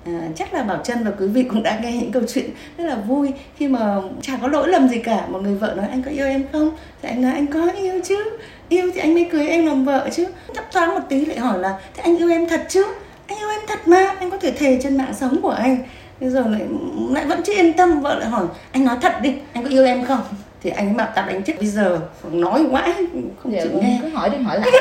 À, 0.05 0.27
chắc 0.35 0.53
là 0.53 0.63
Bảo 0.63 0.81
Trân 0.83 1.03
và 1.03 1.11
quý 1.19 1.27
vị 1.27 1.43
cũng 1.43 1.63
đã 1.63 1.79
nghe 1.83 1.91
những 1.97 2.11
câu 2.11 2.23
chuyện 2.33 2.49
rất 2.77 2.83
là 2.83 2.95
vui. 2.95 3.31
Khi 3.55 3.67
mà 3.67 3.95
chả 4.21 4.37
có 4.41 4.47
lỗi 4.47 4.67
lầm 4.67 4.87
gì 4.87 4.99
cả 4.99 5.25
một 5.27 5.41
người 5.41 5.55
vợ 5.55 5.73
nói 5.77 5.87
anh 5.87 6.03
có 6.03 6.11
yêu 6.11 6.27
em 6.27 6.45
không? 6.51 6.71
Thì 7.01 7.09
anh 7.09 7.21
nói 7.21 7.31
anh 7.33 7.47
có 7.47 7.71
yêu 7.71 8.01
chứ 8.03 8.23
yêu 8.73 8.91
thì 8.93 8.99
anh 8.99 9.13
mới 9.13 9.23
cưới 9.31 9.47
em 9.47 9.65
làm 9.65 9.85
vợ 9.85 10.09
chứ. 10.11 10.25
Thấp 10.55 10.65
thoáng 10.71 10.89
một 10.89 11.01
tí 11.09 11.25
lại 11.25 11.39
hỏi 11.39 11.59
là 11.59 11.79
thế 11.93 12.03
anh 12.03 12.17
yêu 12.17 12.29
em 12.29 12.47
thật 12.49 12.65
chứ? 12.69 12.85
Anh 13.27 13.37
yêu 13.37 13.49
em 13.49 13.61
thật 13.67 13.87
mà 13.87 14.15
anh 14.19 14.31
có 14.31 14.37
thể 14.37 14.51
thề 14.51 14.79
trên 14.83 14.97
mạng 14.97 15.13
sống 15.19 15.41
của 15.41 15.49
anh. 15.49 15.77
Bây 16.21 16.29
giờ 16.29 16.43
lại 16.47 16.61
lại 17.09 17.25
vẫn 17.25 17.41
chưa 17.43 17.53
yên 17.53 17.73
tâm 17.73 18.01
vợ 18.01 18.15
lại 18.19 18.29
hỏi 18.29 18.45
anh 18.71 18.85
nói 18.85 18.97
thật 19.01 19.13
đi 19.21 19.33
anh 19.53 19.63
có 19.63 19.69
yêu 19.69 19.85
em 19.85 20.05
không? 20.05 20.21
Thì 20.63 20.69
anh 20.69 20.97
bảo 20.97 21.07
tao 21.15 21.27
đánh 21.27 21.43
chết 21.43 21.53
bây 21.57 21.67
giờ 21.67 21.99
nói 22.31 22.63
mãi 22.63 22.93
không 23.43 23.51
dạ, 23.51 23.59
chịu 23.63 23.71
vâng, 23.71 23.81
nghe. 23.81 23.99
cứ 24.01 24.09
hỏi 24.09 24.29
đi 24.29 24.37
hỏi 24.37 24.59
lại. 24.59 24.71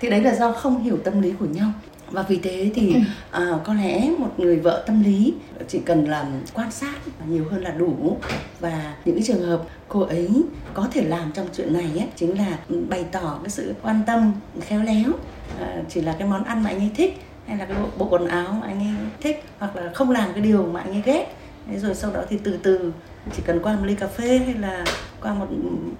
Thì 0.00 0.10
đấy 0.10 0.20
là 0.20 0.34
do 0.34 0.52
không 0.52 0.82
hiểu 0.82 0.98
tâm 1.04 1.22
lý 1.22 1.32
của 1.38 1.46
nhau 1.46 1.68
và 2.12 2.22
vì 2.22 2.38
thế 2.38 2.70
thì 2.74 2.94
ừ. 2.94 3.00
à, 3.30 3.58
có 3.64 3.74
lẽ 3.74 4.10
một 4.18 4.30
người 4.36 4.56
vợ 4.56 4.84
tâm 4.86 5.02
lý 5.02 5.34
chỉ 5.68 5.78
cần 5.78 6.04
làm 6.04 6.26
quan 6.54 6.70
sát 6.70 6.94
nhiều 7.28 7.44
hơn 7.50 7.62
là 7.62 7.70
đủ. 7.70 8.16
Và 8.60 8.94
những 9.04 9.14
cái 9.14 9.24
trường 9.26 9.42
hợp 9.42 9.62
cô 9.88 10.00
ấy 10.00 10.30
có 10.74 10.88
thể 10.92 11.04
làm 11.04 11.32
trong 11.34 11.46
chuyện 11.56 11.72
này 11.72 11.90
ấy, 11.96 12.08
chính 12.16 12.38
là 12.38 12.58
bày 12.88 13.04
tỏ 13.12 13.38
cái 13.42 13.50
sự 13.50 13.74
quan 13.82 14.02
tâm 14.06 14.32
khéo 14.60 14.82
léo 14.82 15.12
à, 15.60 15.82
chỉ 15.88 16.00
là 16.00 16.16
cái 16.18 16.28
món 16.28 16.44
ăn 16.44 16.62
mà 16.62 16.70
anh 16.70 16.78
ấy 16.78 16.90
thích 16.94 17.20
hay 17.46 17.56
là 17.56 17.64
cái 17.64 17.76
bộ, 17.82 17.88
bộ 17.98 18.06
quần 18.10 18.28
áo 18.28 18.58
mà 18.60 18.66
anh 18.66 18.78
ấy 18.78 18.94
thích 19.20 19.44
hoặc 19.58 19.76
là 19.76 19.90
không 19.94 20.10
làm 20.10 20.32
cái 20.32 20.40
điều 20.40 20.66
mà 20.66 20.80
anh 20.80 20.92
ấy 20.92 21.02
ghét. 21.04 21.26
Thế 21.66 21.78
rồi 21.78 21.94
sau 21.94 22.12
đó 22.12 22.20
thì 22.28 22.38
từ 22.44 22.58
từ 22.62 22.92
chỉ 23.36 23.42
cần 23.46 23.60
qua 23.62 23.76
một 23.76 23.84
ly 23.84 23.94
cà 23.94 24.06
phê 24.06 24.38
hay 24.38 24.54
là 24.54 24.84
qua 25.22 25.34
một 25.34 25.46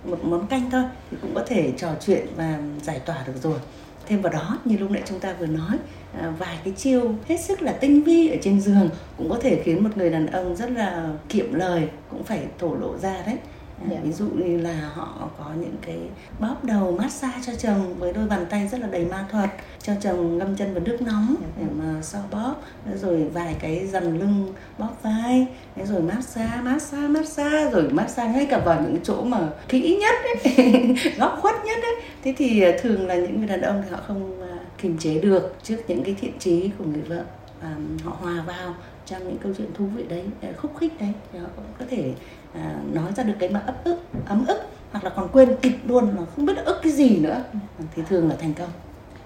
một 0.04 0.24
món 0.24 0.46
canh 0.46 0.70
thôi 0.70 0.82
thì 1.10 1.16
cũng 1.22 1.34
có 1.34 1.42
thể 1.46 1.72
trò 1.76 1.88
chuyện 2.06 2.26
và 2.36 2.58
giải 2.82 2.98
tỏa 2.98 3.16
được 3.26 3.42
rồi 3.42 3.58
thêm 4.06 4.22
vào 4.22 4.32
đó, 4.32 4.58
như 4.64 4.76
lúc 4.78 4.90
nãy 4.90 5.02
chúng 5.06 5.20
ta 5.20 5.32
vừa 5.32 5.46
nói 5.46 5.78
à, 6.20 6.32
vài 6.38 6.58
cái 6.64 6.74
chiêu 6.76 7.14
hết 7.28 7.40
sức 7.40 7.62
là 7.62 7.72
tinh 7.72 8.02
vi 8.02 8.28
ở 8.28 8.36
trên 8.42 8.60
giường 8.60 8.90
cũng 9.18 9.30
có 9.30 9.38
thể 9.42 9.62
khiến 9.64 9.84
một 9.84 9.90
người 9.96 10.10
đàn 10.10 10.26
ông 10.26 10.56
rất 10.56 10.70
là 10.70 11.08
kiệm 11.28 11.54
lời, 11.54 11.88
cũng 12.10 12.24
phải 12.24 12.46
thổ 12.58 12.74
lộ 12.74 12.98
ra 12.98 13.22
đấy 13.26 13.36
yeah. 13.80 13.92
Dạ. 13.92 14.00
ví 14.02 14.12
dụ 14.12 14.26
như 14.26 14.56
là 14.56 14.90
họ 14.94 15.28
có 15.38 15.44
những 15.60 15.76
cái 15.86 15.98
bóp 16.38 16.64
đầu 16.64 16.96
massage 16.98 17.40
cho 17.46 17.52
chồng 17.58 17.94
với 17.98 18.12
đôi 18.12 18.28
bàn 18.28 18.46
tay 18.50 18.68
rất 18.68 18.80
là 18.80 18.86
đầy 18.86 19.04
ma 19.04 19.24
thuật 19.30 19.50
cho 19.82 19.92
chồng 20.00 20.38
ngâm 20.38 20.56
chân 20.56 20.74
vào 20.74 20.82
nước 20.86 21.02
nóng 21.02 21.26
yeah. 21.40 21.40
Dạ. 21.40 21.64
để 21.64 21.66
mà 21.78 22.02
so 22.02 22.18
bóp 22.30 22.54
rồi 23.02 23.24
vài 23.34 23.56
cái 23.60 23.86
dần 23.86 24.18
lưng 24.18 24.54
bóp 24.78 24.96
vai 25.02 25.46
rồi 25.84 26.02
massage 26.02 26.60
massage 26.62 27.08
massage 27.08 27.70
rồi 27.70 27.88
massage 27.90 28.32
ngay 28.32 28.46
cả 28.46 28.58
vào 28.58 28.82
những 28.82 28.98
chỗ 29.02 29.22
mà 29.22 29.38
kỹ 29.68 29.98
nhất 30.00 30.14
ấy, 30.44 30.96
góc 31.18 31.38
khuất 31.42 31.54
nhất 31.64 31.78
ấy 31.82 31.94
thế 32.24 32.34
thì 32.36 32.62
à, 32.62 32.70
thường 32.82 33.06
là 33.06 33.14
những 33.14 33.38
người 33.38 33.48
đàn 33.48 33.60
ông 33.60 33.82
thì 33.84 33.90
họ 33.90 33.98
không 34.06 34.42
à, 34.42 34.58
kiềm 34.78 34.98
chế 34.98 35.18
được 35.18 35.56
trước 35.62 35.76
những 35.88 36.04
cái 36.04 36.14
thiện 36.20 36.38
trí 36.38 36.70
của 36.78 36.84
người 36.84 37.02
vợ 37.02 37.24
và 37.62 37.76
họ 38.04 38.16
hòa 38.20 38.44
vào 38.46 38.74
trong 39.12 39.28
những 39.28 39.38
câu 39.38 39.52
chuyện 39.58 39.68
thú 39.74 39.84
vị 39.96 40.04
đấy 40.08 40.24
khúc 40.56 40.76
khích 40.76 41.00
đấy 41.00 41.10
thì 41.32 41.38
họ 41.38 41.48
cũng 41.56 41.64
có 41.78 41.84
thể 41.90 42.12
à, 42.54 42.74
nói 42.92 43.12
ra 43.16 43.22
được 43.22 43.34
cái 43.38 43.48
mà 43.48 43.62
ấp 43.66 43.84
ức 43.84 43.96
ấm 44.26 44.44
ức 44.48 44.62
hoặc 44.92 45.04
là 45.04 45.10
còn 45.10 45.28
quên 45.32 45.56
kịp 45.62 45.76
luôn 45.86 46.08
mà 46.16 46.22
không 46.36 46.46
biết 46.46 46.56
ức 46.64 46.80
cái 46.82 46.92
gì 46.92 47.18
nữa. 47.18 47.42
Thì 47.96 48.02
thường 48.08 48.28
là 48.28 48.36
thành 48.40 48.54
công. 48.54 48.68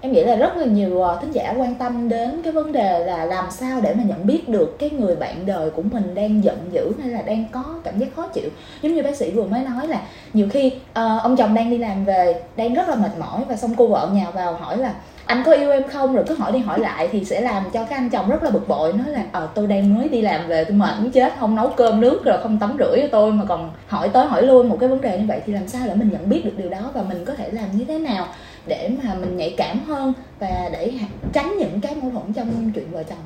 Em 0.01 0.11
nghĩ 0.11 0.23
là 0.23 0.35
rất 0.35 0.57
là 0.57 0.65
nhiều 0.65 1.01
ờ, 1.01 1.19
thính 1.21 1.31
giả 1.31 1.53
quan 1.57 1.75
tâm 1.75 2.09
đến 2.09 2.41
cái 2.43 2.53
vấn 2.53 2.71
đề 2.71 3.05
là 3.05 3.25
làm 3.25 3.45
sao 3.51 3.81
để 3.81 3.93
mà 3.93 4.03
nhận 4.03 4.27
biết 4.27 4.49
được 4.49 4.79
cái 4.79 4.89
người 4.89 5.15
bạn 5.15 5.45
đời 5.45 5.69
của 5.69 5.81
mình 5.81 6.15
đang 6.15 6.43
giận 6.43 6.57
dữ 6.71 6.91
hay 6.99 7.09
là 7.09 7.21
đang 7.21 7.45
có 7.51 7.63
cảm 7.83 7.99
giác 7.99 8.07
khó 8.15 8.27
chịu. 8.27 8.49
Giống 8.81 8.93
như 8.93 9.03
bác 9.03 9.15
sĩ 9.15 9.31
vừa 9.31 9.45
mới 9.45 9.63
nói 9.63 9.87
là 9.87 10.01
nhiều 10.33 10.47
khi 10.51 10.67
uh, 10.67 11.23
ông 11.23 11.35
chồng 11.37 11.53
đang 11.53 11.69
đi 11.69 11.77
làm 11.77 12.05
về 12.05 12.41
đang 12.55 12.73
rất 12.73 12.89
là 12.89 12.95
mệt 12.95 13.11
mỏi 13.19 13.41
và 13.49 13.55
xong 13.55 13.75
cô 13.77 13.87
vợ 13.87 14.09
nhào 14.13 14.31
vào 14.31 14.53
hỏi 14.53 14.77
là 14.77 14.95
anh 15.27 15.43
có 15.45 15.51
yêu 15.51 15.71
em 15.71 15.83
không 15.83 16.15
rồi 16.15 16.25
cứ 16.27 16.35
hỏi 16.35 16.51
đi 16.51 16.59
hỏi 16.59 16.79
lại 16.79 17.09
thì 17.11 17.25
sẽ 17.25 17.41
làm 17.41 17.63
cho 17.73 17.83
cái 17.83 17.99
anh 17.99 18.09
chồng 18.09 18.29
rất 18.29 18.43
là 18.43 18.49
bực 18.49 18.67
bội 18.67 18.93
nói 18.93 19.09
là 19.09 19.25
ờ 19.31 19.49
tôi 19.55 19.67
đang 19.67 19.95
mới 19.95 20.09
đi 20.09 20.21
làm 20.21 20.47
về 20.47 20.63
tôi 20.63 20.77
mệt 20.77 20.93
muốn 20.99 21.11
chết 21.11 21.33
không 21.39 21.55
nấu 21.55 21.69
cơm 21.69 22.01
nước 22.01 22.23
rồi 22.25 22.37
không 22.43 22.59
tắm 22.59 22.75
rửa 22.79 22.97
cho 23.01 23.07
tôi 23.11 23.31
mà 23.31 23.45
còn 23.45 23.71
hỏi 23.87 24.09
tới 24.09 24.25
hỏi 24.25 24.43
lui 24.43 24.63
một 24.63 24.77
cái 24.79 24.89
vấn 24.89 25.01
đề 25.01 25.19
như 25.19 25.25
vậy 25.27 25.41
thì 25.45 25.53
làm 25.53 25.67
sao 25.67 25.81
để 25.87 25.95
mình 25.95 26.09
nhận 26.11 26.29
biết 26.29 26.45
được 26.45 26.53
điều 26.57 26.69
đó 26.69 26.91
và 26.93 27.03
mình 27.03 27.25
có 27.25 27.33
thể 27.33 27.49
làm 27.51 27.77
như 27.77 27.85
thế 27.85 27.99
nào 27.99 28.27
để 28.65 28.89
mà 29.03 29.13
mình 29.13 29.37
nhạy 29.37 29.53
cảm 29.57 29.79
hơn 29.87 30.13
và 30.39 30.69
để 30.71 30.93
tránh 31.33 31.57
những 31.57 31.81
cái 31.81 31.95
mâu 31.95 32.11
thuẫn 32.11 32.33
trong 32.33 32.71
chuyện 32.75 32.91
vợ 32.91 33.03
chồng 33.03 33.17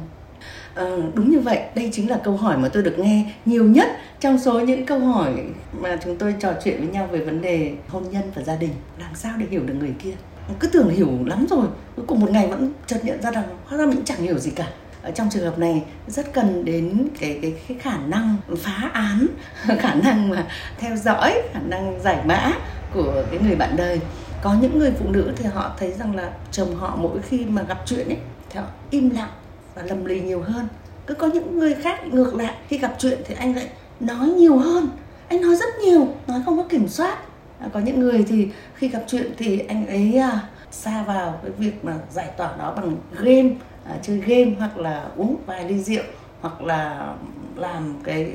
À, 0.75 0.86
đúng 1.13 1.31
như 1.31 1.39
vậy, 1.39 1.60
đây 1.75 1.89
chính 1.93 2.10
là 2.10 2.17
câu 2.24 2.38
hỏi 2.38 2.58
mà 2.58 2.70
tôi 2.70 2.84
được 2.84 3.00
nghe 3.00 3.25
nhiều 3.46 3.63
nhất 3.63 3.88
trong 4.20 4.39
số 4.39 4.60
những 4.60 4.86
câu 4.86 5.00
hỏi 5.00 5.31
mà 5.72 5.98
chúng 6.03 6.17
tôi 6.17 6.36
trò 6.39 6.53
chuyện 6.63 6.77
với 6.79 6.88
nhau 6.88 7.08
về 7.12 7.20
vấn 7.20 7.41
đề 7.41 7.72
hôn 7.88 8.03
nhân 8.12 8.24
và 8.36 8.41
gia 8.41 8.55
đình. 8.55 8.70
Làm 9.00 9.15
sao 9.15 9.31
để 9.38 9.46
hiểu 9.50 9.62
được 9.63 9.74
người 9.79 9.93
kia? 10.03 10.12
Cứ 10.60 10.68
tưởng 10.68 10.90
hiểu 10.90 11.10
lắm 11.26 11.46
rồi 11.50 11.68
cuối 11.96 12.06
cùng 12.08 12.20
một 12.20 12.32
ngày 12.32 12.48
vẫn 12.48 12.74
chợt 12.88 13.00
nhận 13.04 13.22
ra 13.22 13.32
rằng 13.32 13.44
hóa 13.66 13.78
ra 13.78 13.86
mình 13.86 14.02
chẳng 14.06 14.22
hiểu 14.22 14.38
gì 14.38 14.52
cả. 14.52 14.68
Ở 15.02 15.12
trong 15.12 15.30
trường 15.30 15.44
hợp 15.44 15.60
này 15.60 15.84
rất 16.08 16.34
cần 16.34 16.66
đến 16.66 17.08
cái 17.20 17.40
cái, 17.42 17.54
cái 17.68 17.78
khả 17.78 17.98
năng 17.98 18.38
phá 18.58 18.90
án 18.94 19.28
khả 19.80 19.94
năng 19.94 20.30
mà 20.30 20.48
theo 20.78 20.96
dõi 20.96 21.42
khả 21.54 21.60
năng 21.60 22.00
giải 22.04 22.18
mã 22.26 22.52
của 22.94 23.24
cái 23.32 23.40
người 23.40 23.56
bạn 23.56 23.76
đời. 23.78 24.00
Có 24.42 24.56
những 24.62 24.80
người 24.80 24.92
phụ 25.00 25.06
nữ 25.10 25.32
thì 25.36 25.46
họ 25.46 25.72
thấy 25.80 25.94
rằng 25.94 26.16
là 26.16 26.32
chồng 26.52 26.76
họ 26.76 26.96
mỗi 26.96 27.20
khi 27.22 27.46
mà 27.46 27.64
gặp 27.64 27.82
chuyện 27.86 28.08
ấy 28.08 28.18
thì 28.50 28.60
họ 28.60 28.66
im 28.90 29.10
lặng 29.10 29.30
và 29.76 29.84
lầm 29.86 30.06
lì 30.06 30.22
nhiều 30.22 30.42
hơn. 30.42 30.68
Cứ 31.08 31.14
có 31.14 31.28
những 31.28 31.60
người 31.60 31.74
khác 31.74 32.08
ngược 32.08 32.36
lại 32.36 32.56
khi 32.68 32.78
gặp 32.78 32.96
chuyện 33.00 33.20
thì 33.28 33.36
anh 33.36 33.56
lại 33.56 33.70
nói 34.00 34.28
nhiều 34.28 34.58
hơn. 34.58 34.90
Anh 35.28 35.42
nói 35.42 35.56
rất 35.56 35.70
nhiều 35.84 36.08
nói 36.28 36.42
không 36.46 36.58
có 36.58 36.64
kiểm 36.70 36.88
soát. 36.88 37.18
À, 37.62 37.68
có 37.74 37.80
những 37.80 38.00
người 38.00 38.24
thì 38.27 38.48
khi 38.75 38.88
gặp 38.88 39.03
chuyện 39.08 39.32
thì 39.38 39.60
anh 39.60 39.88
ấy 39.88 40.18
à, 40.18 40.39
xa 40.72 41.03
vào 41.03 41.39
cái 41.44 41.51
việc 41.58 41.86
mà 41.86 41.94
giải 42.12 42.30
tỏa 42.38 42.56
nó 42.60 42.72
bằng 42.72 42.98
game 43.12 43.50
à, 43.86 43.98
chơi 44.01 44.18
game 44.18 44.51
hoặc 44.60 44.77
là 44.77 45.06
uống 45.15 45.38
vài 45.46 45.70
ly 45.70 45.84
rượu 45.84 46.03
hoặc 46.41 46.62
là 46.62 47.13
làm 47.56 47.96
cái 48.03 48.34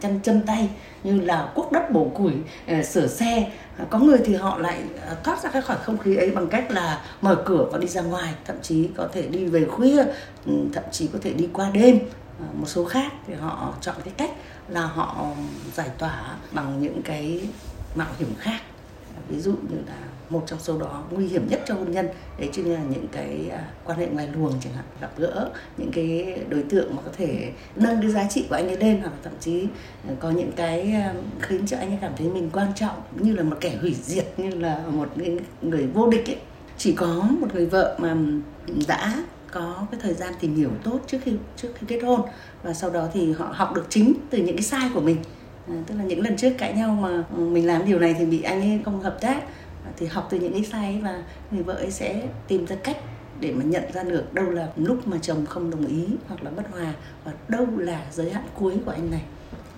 chân 0.00 0.20
chân 0.22 0.42
tay 0.46 0.68
như 1.04 1.20
là 1.20 1.52
cuốc 1.54 1.72
đất 1.72 1.90
bổ 1.90 2.04
củi 2.04 2.32
uh, 2.78 2.84
sửa 2.84 3.06
xe. 3.06 3.50
À, 3.78 3.84
có 3.90 3.98
người 3.98 4.18
thì 4.24 4.34
họ 4.34 4.58
lại 4.58 4.82
thoát 5.24 5.42
ra 5.42 5.60
khỏi 5.60 5.76
không 5.82 5.98
khí 5.98 6.16
ấy 6.16 6.30
bằng 6.30 6.48
cách 6.48 6.70
là 6.70 7.04
mở 7.20 7.42
cửa 7.44 7.68
và 7.72 7.78
đi 7.78 7.86
ra 7.86 8.02
ngoài 8.02 8.34
thậm 8.44 8.56
chí 8.62 8.90
có 8.96 9.08
thể 9.12 9.22
đi 9.22 9.46
về 9.46 9.64
khuya 9.64 10.04
ừ, 10.46 10.52
thậm 10.72 10.84
chí 10.90 11.08
có 11.12 11.18
thể 11.22 11.32
đi 11.32 11.48
qua 11.52 11.70
đêm. 11.72 11.98
Một 12.54 12.66
số 12.66 12.84
khác 12.84 13.12
thì 13.26 13.34
họ 13.34 13.74
chọn 13.80 13.94
cái 14.04 14.14
cách 14.16 14.30
là 14.68 14.80
họ 14.80 15.16
ừ, 15.18 15.42
giải 15.74 15.88
tỏa 15.98 16.22
bằng 16.52 16.80
những 16.82 17.02
cái 17.02 17.48
mạo 17.94 18.08
hiểm 18.18 18.28
khác. 18.38 18.60
Ví 19.28 19.40
dụ 19.40 19.50
như 19.50 19.76
là 19.86 19.96
một 20.30 20.42
trong 20.46 20.58
số 20.58 20.78
đó 20.78 21.04
nguy 21.10 21.26
hiểm 21.26 21.48
nhất 21.48 21.62
cho 21.66 21.74
hôn 21.74 21.90
nhân, 21.90 22.08
đấy 22.38 22.50
chính 22.52 22.72
là 22.72 22.80
những 22.90 23.06
cái 23.12 23.48
à, 23.52 23.68
quan 23.84 23.98
hệ 23.98 24.06
ngoài 24.06 24.28
luồng 24.34 24.52
chẳng 24.60 24.72
hạn, 24.72 24.84
gặp 25.00 25.10
gỡ 25.16 25.50
những 25.76 25.90
cái 25.92 26.38
đối 26.48 26.62
tượng 26.62 26.96
mà 26.96 27.02
có 27.04 27.10
thể 27.16 27.52
nâng 27.76 28.00
cái 28.00 28.10
giá 28.10 28.26
trị 28.30 28.46
của 28.48 28.54
anh 28.54 28.68
ấy 28.68 28.76
lên 28.76 29.00
hoặc 29.00 29.12
thậm 29.22 29.32
chí 29.40 29.66
à, 30.08 30.14
có 30.20 30.30
những 30.30 30.52
cái 30.56 30.92
à, 30.92 31.14
khiến 31.40 31.66
cho 31.66 31.76
anh 31.76 31.90
ấy 31.90 31.98
cảm 32.00 32.12
thấy 32.16 32.28
mình 32.28 32.50
quan 32.52 32.72
trọng 32.74 33.02
như 33.18 33.34
là 33.34 33.42
một 33.42 33.56
kẻ 33.60 33.76
hủy 33.80 33.96
diệt, 34.02 34.26
như 34.36 34.50
là 34.50 34.82
một 34.86 35.08
người 35.62 35.86
vô 35.86 36.10
địch 36.10 36.26
ấy. 36.26 36.38
Chỉ 36.78 36.92
có 36.92 37.28
một 37.40 37.54
người 37.54 37.66
vợ 37.66 37.96
mà 37.98 38.16
đã 38.88 39.24
có 39.52 39.86
cái 39.90 40.00
thời 40.02 40.14
gian 40.14 40.32
tìm 40.40 40.56
hiểu 40.56 40.70
tốt 40.84 40.98
trước 41.06 41.18
khi 41.24 41.32
trước 41.56 41.68
khi 41.74 41.86
kết 41.86 42.00
hôn 42.00 42.20
và 42.62 42.72
sau 42.72 42.90
đó 42.90 43.08
thì 43.12 43.32
họ 43.32 43.52
học 43.52 43.74
được 43.74 43.86
chính 43.88 44.14
từ 44.30 44.38
những 44.38 44.56
cái 44.56 44.62
sai 44.62 44.90
của 44.94 45.00
mình 45.00 45.16
à, 45.68 45.74
tức 45.86 45.94
là 45.98 46.04
những 46.04 46.20
lần 46.20 46.36
trước 46.36 46.50
cãi 46.58 46.72
nhau 46.72 46.98
mà 47.00 47.24
ừ, 47.36 47.40
mình 47.40 47.66
làm 47.66 47.86
điều 47.86 47.98
này 47.98 48.14
thì 48.18 48.24
bị 48.24 48.42
anh 48.42 48.60
ấy 48.60 48.80
không 48.84 49.00
hợp 49.00 49.18
tác 49.20 49.42
à, 49.84 49.90
thì 49.96 50.06
học 50.06 50.28
từ 50.30 50.40
những 50.40 50.52
cái 50.52 50.64
sai 50.64 50.84
ấy 50.84 51.00
và 51.02 51.22
người 51.50 51.62
vợ 51.62 51.74
ấy 51.74 51.90
sẽ 51.90 52.22
tìm 52.48 52.66
ra 52.66 52.76
cách 52.76 52.96
để 53.40 53.52
mà 53.52 53.64
nhận 53.64 53.82
ra 53.92 54.02
được 54.02 54.34
đâu 54.34 54.50
là 54.50 54.68
lúc 54.76 55.08
mà 55.08 55.18
chồng 55.22 55.46
không 55.46 55.70
đồng 55.70 55.86
ý 55.86 56.04
hoặc 56.28 56.42
là 56.42 56.50
bất 56.50 56.70
hòa 56.72 56.94
và 57.24 57.32
đâu 57.48 57.66
là 57.76 58.06
giới 58.12 58.30
hạn 58.30 58.44
cuối 58.54 58.74
của 58.84 58.90
anh 58.90 59.10
này. 59.10 59.22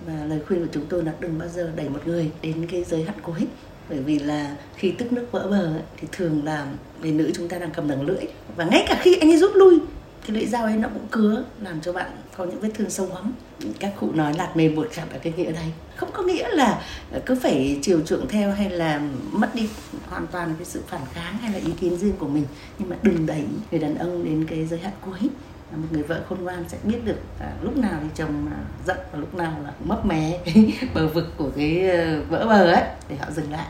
Và 0.05 0.25
lời 0.25 0.39
khuyên 0.47 0.59
của 0.59 0.71
chúng 0.71 0.85
tôi 0.89 1.03
là 1.03 1.13
đừng 1.19 1.39
bao 1.39 1.47
giờ 1.47 1.71
đẩy 1.75 1.89
một 1.89 1.99
người 2.05 2.31
đến 2.41 2.67
cái 2.71 2.83
giới 2.83 3.03
hạn 3.03 3.15
cuối 3.21 3.47
bởi 3.89 3.99
vì 3.99 4.19
là 4.19 4.55
khi 4.75 4.91
tức 4.91 5.13
nước 5.13 5.27
vỡ 5.31 5.47
bờ 5.49 5.65
ấy, 5.65 5.81
thì 5.97 6.07
thường 6.11 6.45
là 6.45 6.67
người 7.01 7.11
nữ 7.11 7.31
chúng 7.35 7.47
ta 7.47 7.57
đang 7.57 7.71
cầm 7.75 7.87
đằng 7.87 8.01
lưỡi. 8.01 8.25
Và 8.55 8.65
ngay 8.65 8.85
cả 8.87 8.99
khi 9.01 9.17
anh 9.21 9.31
ấy 9.31 9.37
rút 9.37 9.51
lui 9.55 9.79
cái 10.27 10.35
lưỡi 10.35 10.45
dao 10.45 10.63
ấy 10.63 10.75
nó 10.75 10.89
cũng 10.93 11.07
cứa 11.11 11.43
làm 11.61 11.81
cho 11.81 11.93
bạn 11.93 12.11
có 12.37 12.45
những 12.45 12.59
vết 12.59 12.69
thương 12.73 12.89
sâu 12.89 13.09
hắm 13.15 13.33
các 13.79 13.93
cụ 13.99 14.11
nói 14.13 14.33
lạt 14.33 14.57
mềm 14.57 14.75
buộc 14.75 14.85
chặt 14.95 15.05
ở 15.11 15.19
cái 15.23 15.33
nghĩa 15.37 15.51
này 15.51 15.73
không 15.95 16.09
có 16.13 16.23
nghĩa 16.23 16.49
là 16.49 16.81
cứ 17.25 17.35
phải 17.35 17.79
chiều 17.81 18.01
chuộng 18.05 18.27
theo 18.27 18.51
hay 18.51 18.69
là 18.69 19.01
mất 19.31 19.55
đi 19.55 19.69
hoàn 20.09 20.27
toàn 20.27 20.55
cái 20.57 20.65
sự 20.65 20.81
phản 20.87 21.01
kháng 21.13 21.37
hay 21.37 21.51
là 21.51 21.59
ý 21.65 21.71
kiến 21.79 21.97
riêng 21.97 22.15
của 22.19 22.27
mình. 22.27 22.45
Nhưng 22.79 22.89
mà 22.89 22.95
đừng 23.03 23.25
đẩy 23.25 23.43
người 23.71 23.79
đàn 23.79 23.97
ông 23.97 24.25
đến 24.25 24.45
cái 24.49 24.65
giới 24.65 24.79
hạn 24.79 24.93
cuối. 25.01 25.29
Một 25.71 25.87
người 25.91 26.03
vợ 26.03 26.21
khôn 26.29 26.43
ngoan 26.43 26.65
sẽ 26.67 26.77
biết 26.83 26.97
được 27.05 27.17
à, 27.39 27.51
lúc 27.61 27.77
nào 27.77 27.99
thì 28.03 28.09
chồng 28.15 28.47
giận 28.87 28.97
và 29.11 29.19
lúc 29.19 29.35
nào 29.35 29.53
là 29.63 29.73
mấp 29.83 30.05
mé 30.05 30.39
bờ 30.93 31.07
vực 31.07 31.25
của 31.37 31.49
cái 31.55 31.89
ờ, 31.89 32.21
vỡ 32.29 32.45
bờ 32.45 32.71
ấy 32.71 32.83
để 33.09 33.15
họ 33.15 33.31
dừng 33.31 33.51
lại 33.51 33.67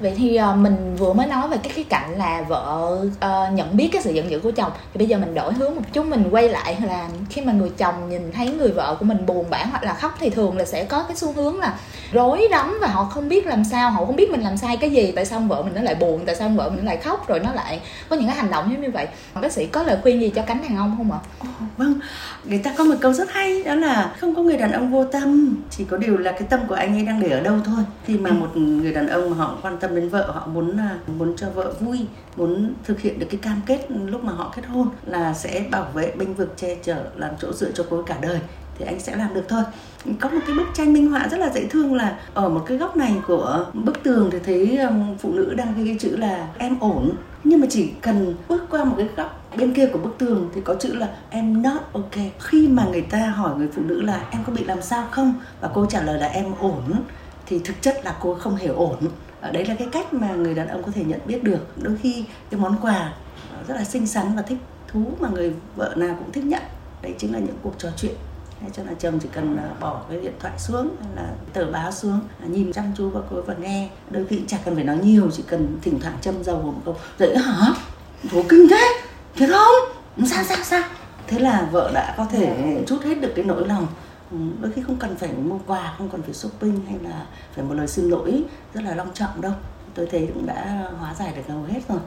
vậy 0.00 0.14
thì 0.16 0.38
uh, 0.50 0.58
mình 0.58 0.96
vừa 0.96 1.12
mới 1.12 1.26
nói 1.26 1.48
về 1.48 1.56
cái 1.62 1.72
khía 1.72 1.82
cạnh 1.82 2.18
là 2.18 2.44
vợ 2.48 2.98
uh, 3.06 3.52
nhận 3.54 3.76
biết 3.76 3.88
cái 3.92 4.02
sự 4.02 4.12
giận 4.12 4.30
dữ 4.30 4.38
của 4.38 4.50
chồng. 4.50 4.72
Thì 4.92 4.98
bây 4.98 5.08
giờ 5.08 5.18
mình 5.18 5.34
đổi 5.34 5.52
hướng 5.52 5.74
một 5.74 5.82
chút 5.92 6.06
mình 6.06 6.28
quay 6.30 6.48
lại 6.48 6.76
là 6.86 7.08
khi 7.30 7.42
mà 7.42 7.52
người 7.52 7.70
chồng 7.78 8.08
nhìn 8.08 8.32
thấy 8.32 8.48
người 8.48 8.70
vợ 8.70 8.96
của 9.00 9.04
mình 9.04 9.26
buồn 9.26 9.50
bã 9.50 9.64
hoặc 9.70 9.84
là 9.84 9.94
khóc 9.94 10.14
thì 10.20 10.30
thường 10.30 10.58
là 10.58 10.64
sẽ 10.64 10.84
có 10.84 11.02
cái 11.02 11.16
xu 11.16 11.32
hướng 11.32 11.58
là 11.58 11.74
rối 12.12 12.48
rắm 12.50 12.78
và 12.80 12.88
họ 12.88 13.04
không 13.04 13.28
biết 13.28 13.46
làm 13.46 13.64
sao 13.64 13.90
họ 13.90 14.04
không 14.04 14.16
biết 14.16 14.30
mình 14.30 14.40
làm 14.40 14.56
sai 14.56 14.76
cái 14.76 14.90
gì 14.90 15.12
tại 15.16 15.24
sao 15.24 15.40
vợ 15.40 15.62
mình 15.62 15.74
nó 15.74 15.82
lại 15.82 15.94
buồn 15.94 16.20
tại 16.26 16.36
sao 16.36 16.48
vợ 16.48 16.70
mình 16.70 16.78
nó 16.78 16.84
lại 16.84 16.96
khóc 16.96 17.28
rồi 17.28 17.40
nó 17.40 17.52
lại 17.52 17.80
có 18.08 18.16
những 18.16 18.26
cái 18.26 18.36
hành 18.36 18.50
động 18.50 18.68
giống 18.70 18.82
như 18.82 18.90
vậy. 18.90 19.06
Bác 19.34 19.52
sĩ 19.52 19.66
có 19.66 19.82
lời 19.82 19.98
khuyên 20.02 20.20
gì 20.20 20.30
cho 20.30 20.42
cánh 20.42 20.62
đàn 20.62 20.76
ông 20.76 20.94
không 20.96 21.12
ạ? 21.12 21.18
Vâng 21.76 22.00
người 22.44 22.58
ta 22.58 22.74
có 22.78 22.84
một 22.84 22.94
câu 23.00 23.12
rất 23.12 23.30
hay 23.32 23.62
đó 23.62 23.74
là 23.74 24.14
không 24.20 24.34
có 24.34 24.42
người 24.42 24.56
đàn 24.56 24.72
ông 24.72 24.92
vô 24.92 25.04
tâm 25.04 25.56
chỉ 25.70 25.84
có 25.84 25.96
điều 25.96 26.16
là 26.16 26.32
cái 26.32 26.48
tâm 26.50 26.60
của 26.68 26.74
anh 26.74 26.94
ấy 26.94 27.04
đang 27.04 27.20
để 27.20 27.28
ở 27.28 27.40
đâu 27.40 27.56
thôi. 27.64 27.84
Khi 28.06 28.18
mà 28.18 28.30
một 28.30 28.56
người 28.56 28.92
đàn 28.92 29.08
ông 29.08 29.30
mà 29.30 29.36
họ 29.36 29.58
quan 29.62 29.78
tâm 29.78 29.83
tâm 29.84 29.96
đến 29.96 30.08
vợ 30.08 30.30
họ 30.30 30.46
muốn 30.46 30.76
là 30.76 30.98
muốn 31.18 31.36
cho 31.36 31.50
vợ 31.50 31.74
vui, 31.80 31.98
muốn 32.36 32.74
thực 32.84 33.00
hiện 33.00 33.18
được 33.18 33.26
cái 33.30 33.40
cam 33.42 33.60
kết 33.66 33.86
lúc 33.90 34.24
mà 34.24 34.32
họ 34.32 34.52
kết 34.56 34.66
hôn 34.66 34.88
là 35.06 35.34
sẽ 35.34 35.64
bảo 35.70 35.86
vệ 35.94 36.12
bênh 36.16 36.34
vực, 36.34 36.54
che 36.56 36.76
chở, 36.82 37.04
làm 37.16 37.30
chỗ 37.40 37.52
dựa 37.52 37.72
cho 37.72 37.84
cô 37.90 38.02
cả 38.02 38.16
đời, 38.22 38.40
thì 38.78 38.84
anh 38.86 39.00
sẽ 39.00 39.16
làm 39.16 39.34
được 39.34 39.44
thôi. 39.48 39.62
Có 40.20 40.28
một 40.28 40.40
cái 40.46 40.56
bức 40.56 40.66
tranh 40.74 40.92
minh 40.92 41.10
họa 41.10 41.28
rất 41.30 41.40
là 41.40 41.50
dễ 41.54 41.66
thương 41.66 41.94
là 41.94 42.18
ở 42.34 42.48
một 42.48 42.62
cái 42.66 42.78
góc 42.78 42.96
này 42.96 43.16
của 43.26 43.66
bức 43.72 44.02
tường 44.02 44.28
thì 44.32 44.38
thấy 44.44 44.78
phụ 45.18 45.32
nữ 45.32 45.54
đang 45.54 45.74
ghi 45.76 45.86
cái 45.86 45.96
chữ 46.00 46.16
là 46.16 46.48
em 46.58 46.80
ổn 46.80 47.10
nhưng 47.44 47.60
mà 47.60 47.66
chỉ 47.70 47.92
cần 48.02 48.34
bước 48.48 48.62
qua 48.70 48.84
một 48.84 48.94
cái 48.98 49.08
góc 49.16 49.50
bên 49.56 49.74
kia 49.74 49.86
của 49.86 49.98
bức 49.98 50.18
tường 50.18 50.50
thì 50.54 50.60
có 50.60 50.74
chữ 50.74 50.94
là 50.94 51.08
em 51.30 51.62
not 51.62 51.82
ok 51.92 52.14
khi 52.38 52.68
mà 52.68 52.84
người 52.90 53.02
ta 53.02 53.18
hỏi 53.18 53.56
người 53.56 53.68
phụ 53.74 53.82
nữ 53.86 54.00
là 54.00 54.20
em 54.30 54.44
có 54.46 54.52
bị 54.52 54.64
làm 54.64 54.82
sao 54.82 55.06
không? 55.10 55.34
và 55.60 55.70
cô 55.74 55.86
trả 55.86 56.02
lời 56.02 56.20
là 56.20 56.26
em 56.26 56.46
ổn 56.60 56.82
thì 57.46 57.58
thực 57.64 57.82
chất 57.82 58.04
là 58.04 58.16
cô 58.20 58.34
không 58.34 58.56
hề 58.56 58.66
ổn 58.66 58.96
đấy 59.50 59.66
là 59.66 59.74
cái 59.74 59.88
cách 59.92 60.14
mà 60.14 60.34
người 60.34 60.54
đàn 60.54 60.68
ông 60.68 60.82
có 60.82 60.92
thể 60.92 61.04
nhận 61.04 61.20
biết 61.26 61.44
được. 61.44 61.82
Đôi 61.82 61.96
khi 62.02 62.24
cái 62.50 62.60
món 62.60 62.76
quà 62.82 63.12
rất 63.68 63.74
là 63.74 63.84
xinh 63.84 64.06
xắn 64.06 64.36
và 64.36 64.42
thích 64.42 64.58
thú 64.88 65.04
mà 65.20 65.28
người 65.28 65.54
vợ 65.76 65.94
nào 65.96 66.16
cũng 66.18 66.32
thích 66.32 66.44
nhận 66.44 66.62
đấy 67.02 67.14
chính 67.18 67.32
là 67.32 67.38
những 67.38 67.56
cuộc 67.62 67.74
trò 67.78 67.88
chuyện. 67.96 68.14
Cho 68.72 68.82
là 68.82 68.92
chồng 68.98 69.18
chỉ 69.22 69.28
cần 69.32 69.56
à, 69.56 69.68
bỏ 69.80 70.02
cái 70.08 70.20
điện 70.20 70.32
thoại 70.40 70.52
xuống 70.58 70.96
là 71.16 71.28
tờ 71.52 71.70
báo 71.70 71.92
xuống 71.92 72.20
nhìn 72.46 72.72
chăm 72.72 72.84
chú 72.96 73.10
vào 73.10 73.22
cô 73.30 73.42
và 73.46 73.54
nghe. 73.54 73.88
Đôi 74.10 74.26
khi 74.26 74.40
chẳng 74.46 74.60
cần 74.64 74.74
phải 74.74 74.84
nói 74.84 74.98
nhiều 75.02 75.30
chỉ 75.32 75.44
cần 75.46 75.78
thỉnh 75.82 76.00
thoảng 76.00 76.16
châm 76.20 76.44
dầu 76.44 76.62
một 76.62 76.74
câu 76.84 76.96
dậy 77.18 77.38
hả? 77.38 77.74
Bố 78.32 78.42
kinh 78.48 78.66
thế? 78.70 79.00
Thế 79.36 79.46
không? 79.46 80.26
Sao 80.26 80.44
sao 80.44 80.58
sao? 80.64 80.82
Thế 81.26 81.38
là 81.38 81.68
vợ 81.72 81.90
đã 81.94 82.14
có 82.16 82.26
thể 82.30 82.76
chút 82.86 83.04
hết 83.04 83.14
được 83.20 83.32
cái 83.36 83.44
nỗi 83.44 83.68
lòng 83.68 83.86
Ừ, 84.30 84.36
đôi 84.60 84.72
khi 84.72 84.82
không 84.82 84.96
cần 84.96 85.16
phải 85.16 85.32
mua 85.32 85.58
quà, 85.66 85.94
không 85.98 86.08
cần 86.08 86.22
phải 86.22 86.34
shopping 86.34 86.80
hay 86.88 86.98
là 86.98 87.26
phải 87.54 87.64
một 87.64 87.74
lời 87.74 87.88
xin 87.88 88.04
lỗi 88.04 88.44
rất 88.74 88.84
là 88.84 88.94
long 88.94 89.14
trọng 89.14 89.40
đâu. 89.40 89.52
Tôi 89.94 90.06
thấy 90.10 90.30
cũng 90.34 90.46
đã 90.46 90.88
hóa 90.98 91.14
giải 91.14 91.32
được 91.36 91.42
hầu 91.48 91.62
hết 91.62 91.80
rồi. 91.88 91.98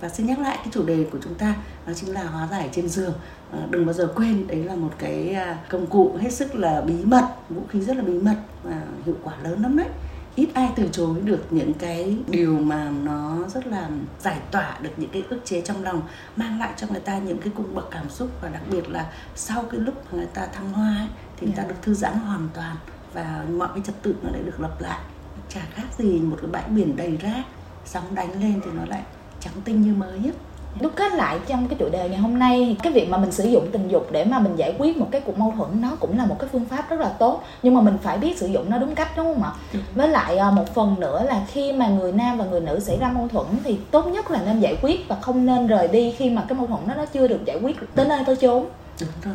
Và 0.00 0.08
xin 0.08 0.26
nhắc 0.26 0.38
lại 0.38 0.56
cái 0.56 0.68
chủ 0.72 0.82
đề 0.82 1.06
của 1.12 1.18
chúng 1.22 1.34
ta, 1.34 1.54
đó 1.86 1.92
chính 1.96 2.14
là 2.14 2.24
hóa 2.24 2.48
giải 2.50 2.68
trên 2.72 2.88
giường. 2.88 3.12
Ờ, 3.52 3.58
đừng 3.70 3.86
bao 3.86 3.92
giờ 3.92 4.12
quên, 4.16 4.46
đấy 4.46 4.64
là 4.64 4.74
một 4.74 4.90
cái 4.98 5.34
à, 5.34 5.58
công 5.70 5.86
cụ 5.86 6.16
hết 6.20 6.32
sức 6.32 6.54
là 6.54 6.80
bí 6.80 6.94
mật, 7.04 7.28
vũ 7.50 7.62
khí 7.68 7.80
rất 7.80 7.96
là 7.96 8.02
bí 8.02 8.12
mật 8.12 8.36
và 8.62 8.82
hiệu 9.06 9.16
quả 9.24 9.34
lớn 9.42 9.62
lắm 9.62 9.76
đấy 9.76 9.88
ít 10.36 10.48
ai 10.54 10.70
từ 10.76 10.88
chối 10.92 11.20
được 11.20 11.46
những 11.50 11.74
cái 11.74 12.16
điều 12.28 12.58
mà 12.58 12.90
nó 12.90 13.36
rất 13.54 13.66
là 13.66 13.88
giải 14.20 14.40
tỏa 14.50 14.78
được 14.82 14.90
những 14.96 15.10
cái 15.10 15.22
ức 15.28 15.40
chế 15.44 15.60
trong 15.60 15.84
lòng 15.84 16.02
mang 16.36 16.60
lại 16.60 16.72
cho 16.76 16.86
người 16.90 17.00
ta 17.00 17.18
những 17.18 17.38
cái 17.38 17.52
cung 17.56 17.74
bậc 17.74 17.88
cảm 17.90 18.10
xúc 18.10 18.30
và 18.42 18.48
đặc 18.48 18.62
biệt 18.70 18.88
là 18.88 19.12
sau 19.34 19.64
cái 19.70 19.80
lúc 19.80 19.94
mà 20.04 20.18
người 20.18 20.28
ta 20.34 20.46
thăng 20.46 20.72
hoa 20.72 20.96
ấy, 20.98 21.08
thì 21.36 21.46
người 21.46 21.56
ta 21.56 21.62
dạ. 21.62 21.68
được 21.68 21.74
thư 21.82 21.94
giãn 21.94 22.18
hoàn 22.18 22.48
toàn 22.54 22.76
và 23.14 23.44
mọi 23.52 23.68
cái 23.74 23.82
trật 23.86 24.02
tự 24.02 24.14
nó 24.22 24.30
lại 24.30 24.42
được 24.42 24.60
lập 24.60 24.80
lại 24.80 25.00
chả 25.48 25.60
khác 25.74 25.86
gì 25.98 26.20
một 26.20 26.36
cái 26.40 26.50
bãi 26.50 26.68
biển 26.68 26.96
đầy 26.96 27.16
rác 27.16 27.42
sóng 27.84 28.14
đánh 28.14 28.40
lên 28.40 28.60
thì 28.64 28.70
nó 28.74 28.84
lại 28.86 29.02
trắng 29.40 29.54
tinh 29.64 29.82
như 29.82 29.94
mới 29.94 30.18
nhất 30.18 30.34
đúc 30.80 30.92
kết 30.96 31.12
lại 31.12 31.38
trong 31.46 31.68
cái 31.68 31.76
chủ 31.78 31.88
đề 31.88 32.08
ngày 32.08 32.18
hôm 32.18 32.38
nay 32.38 32.76
cái 32.82 32.92
việc 32.92 33.08
mà 33.08 33.18
mình 33.18 33.32
sử 33.32 33.48
dụng 33.48 33.68
tình 33.72 33.88
dục 33.88 34.06
để 34.10 34.24
mà 34.24 34.38
mình 34.38 34.56
giải 34.56 34.74
quyết 34.78 34.96
một 34.96 35.08
cái 35.10 35.20
cuộc 35.20 35.38
mâu 35.38 35.54
thuẫn 35.56 35.80
nó 35.80 35.96
cũng 36.00 36.18
là 36.18 36.26
một 36.26 36.36
cái 36.38 36.48
phương 36.52 36.64
pháp 36.64 36.90
rất 36.90 37.00
là 37.00 37.08
tốt. 37.08 37.42
Nhưng 37.62 37.74
mà 37.74 37.80
mình 37.80 37.98
phải 38.02 38.18
biết 38.18 38.38
sử 38.38 38.46
dụng 38.46 38.70
nó 38.70 38.78
đúng 38.78 38.94
cách 38.94 39.08
đúng 39.16 39.34
không 39.34 39.42
ạ? 39.42 39.52
Ừ. 39.72 39.78
với 39.94 40.08
lại 40.08 40.38
à, 40.38 40.50
một 40.50 40.74
phần 40.74 40.94
nữa 41.00 41.22
là 41.26 41.42
khi 41.48 41.72
mà 41.72 41.88
người 41.88 42.12
nam 42.12 42.38
và 42.38 42.44
người 42.44 42.60
nữ 42.60 42.80
xảy 42.80 42.98
ra 42.98 43.08
mâu 43.08 43.28
thuẫn 43.28 43.46
thì 43.64 43.78
tốt 43.90 44.06
nhất 44.06 44.30
là 44.30 44.42
nên 44.46 44.60
giải 44.60 44.76
quyết 44.82 45.08
và 45.08 45.16
không 45.20 45.46
nên 45.46 45.66
rời 45.66 45.88
đi 45.88 46.14
khi 46.18 46.30
mà 46.30 46.44
cái 46.48 46.58
mâu 46.58 46.66
thuẫn 46.66 46.88
đó 46.88 46.94
nó 46.96 47.04
chưa 47.04 47.28
được 47.28 47.44
giải 47.44 47.58
quyết 47.62 47.76
tới 47.94 48.06
nơi 48.08 48.24
tới 48.26 48.36
chốn. 48.36 48.66
Đúng 49.00 49.08
rồi 49.22 49.34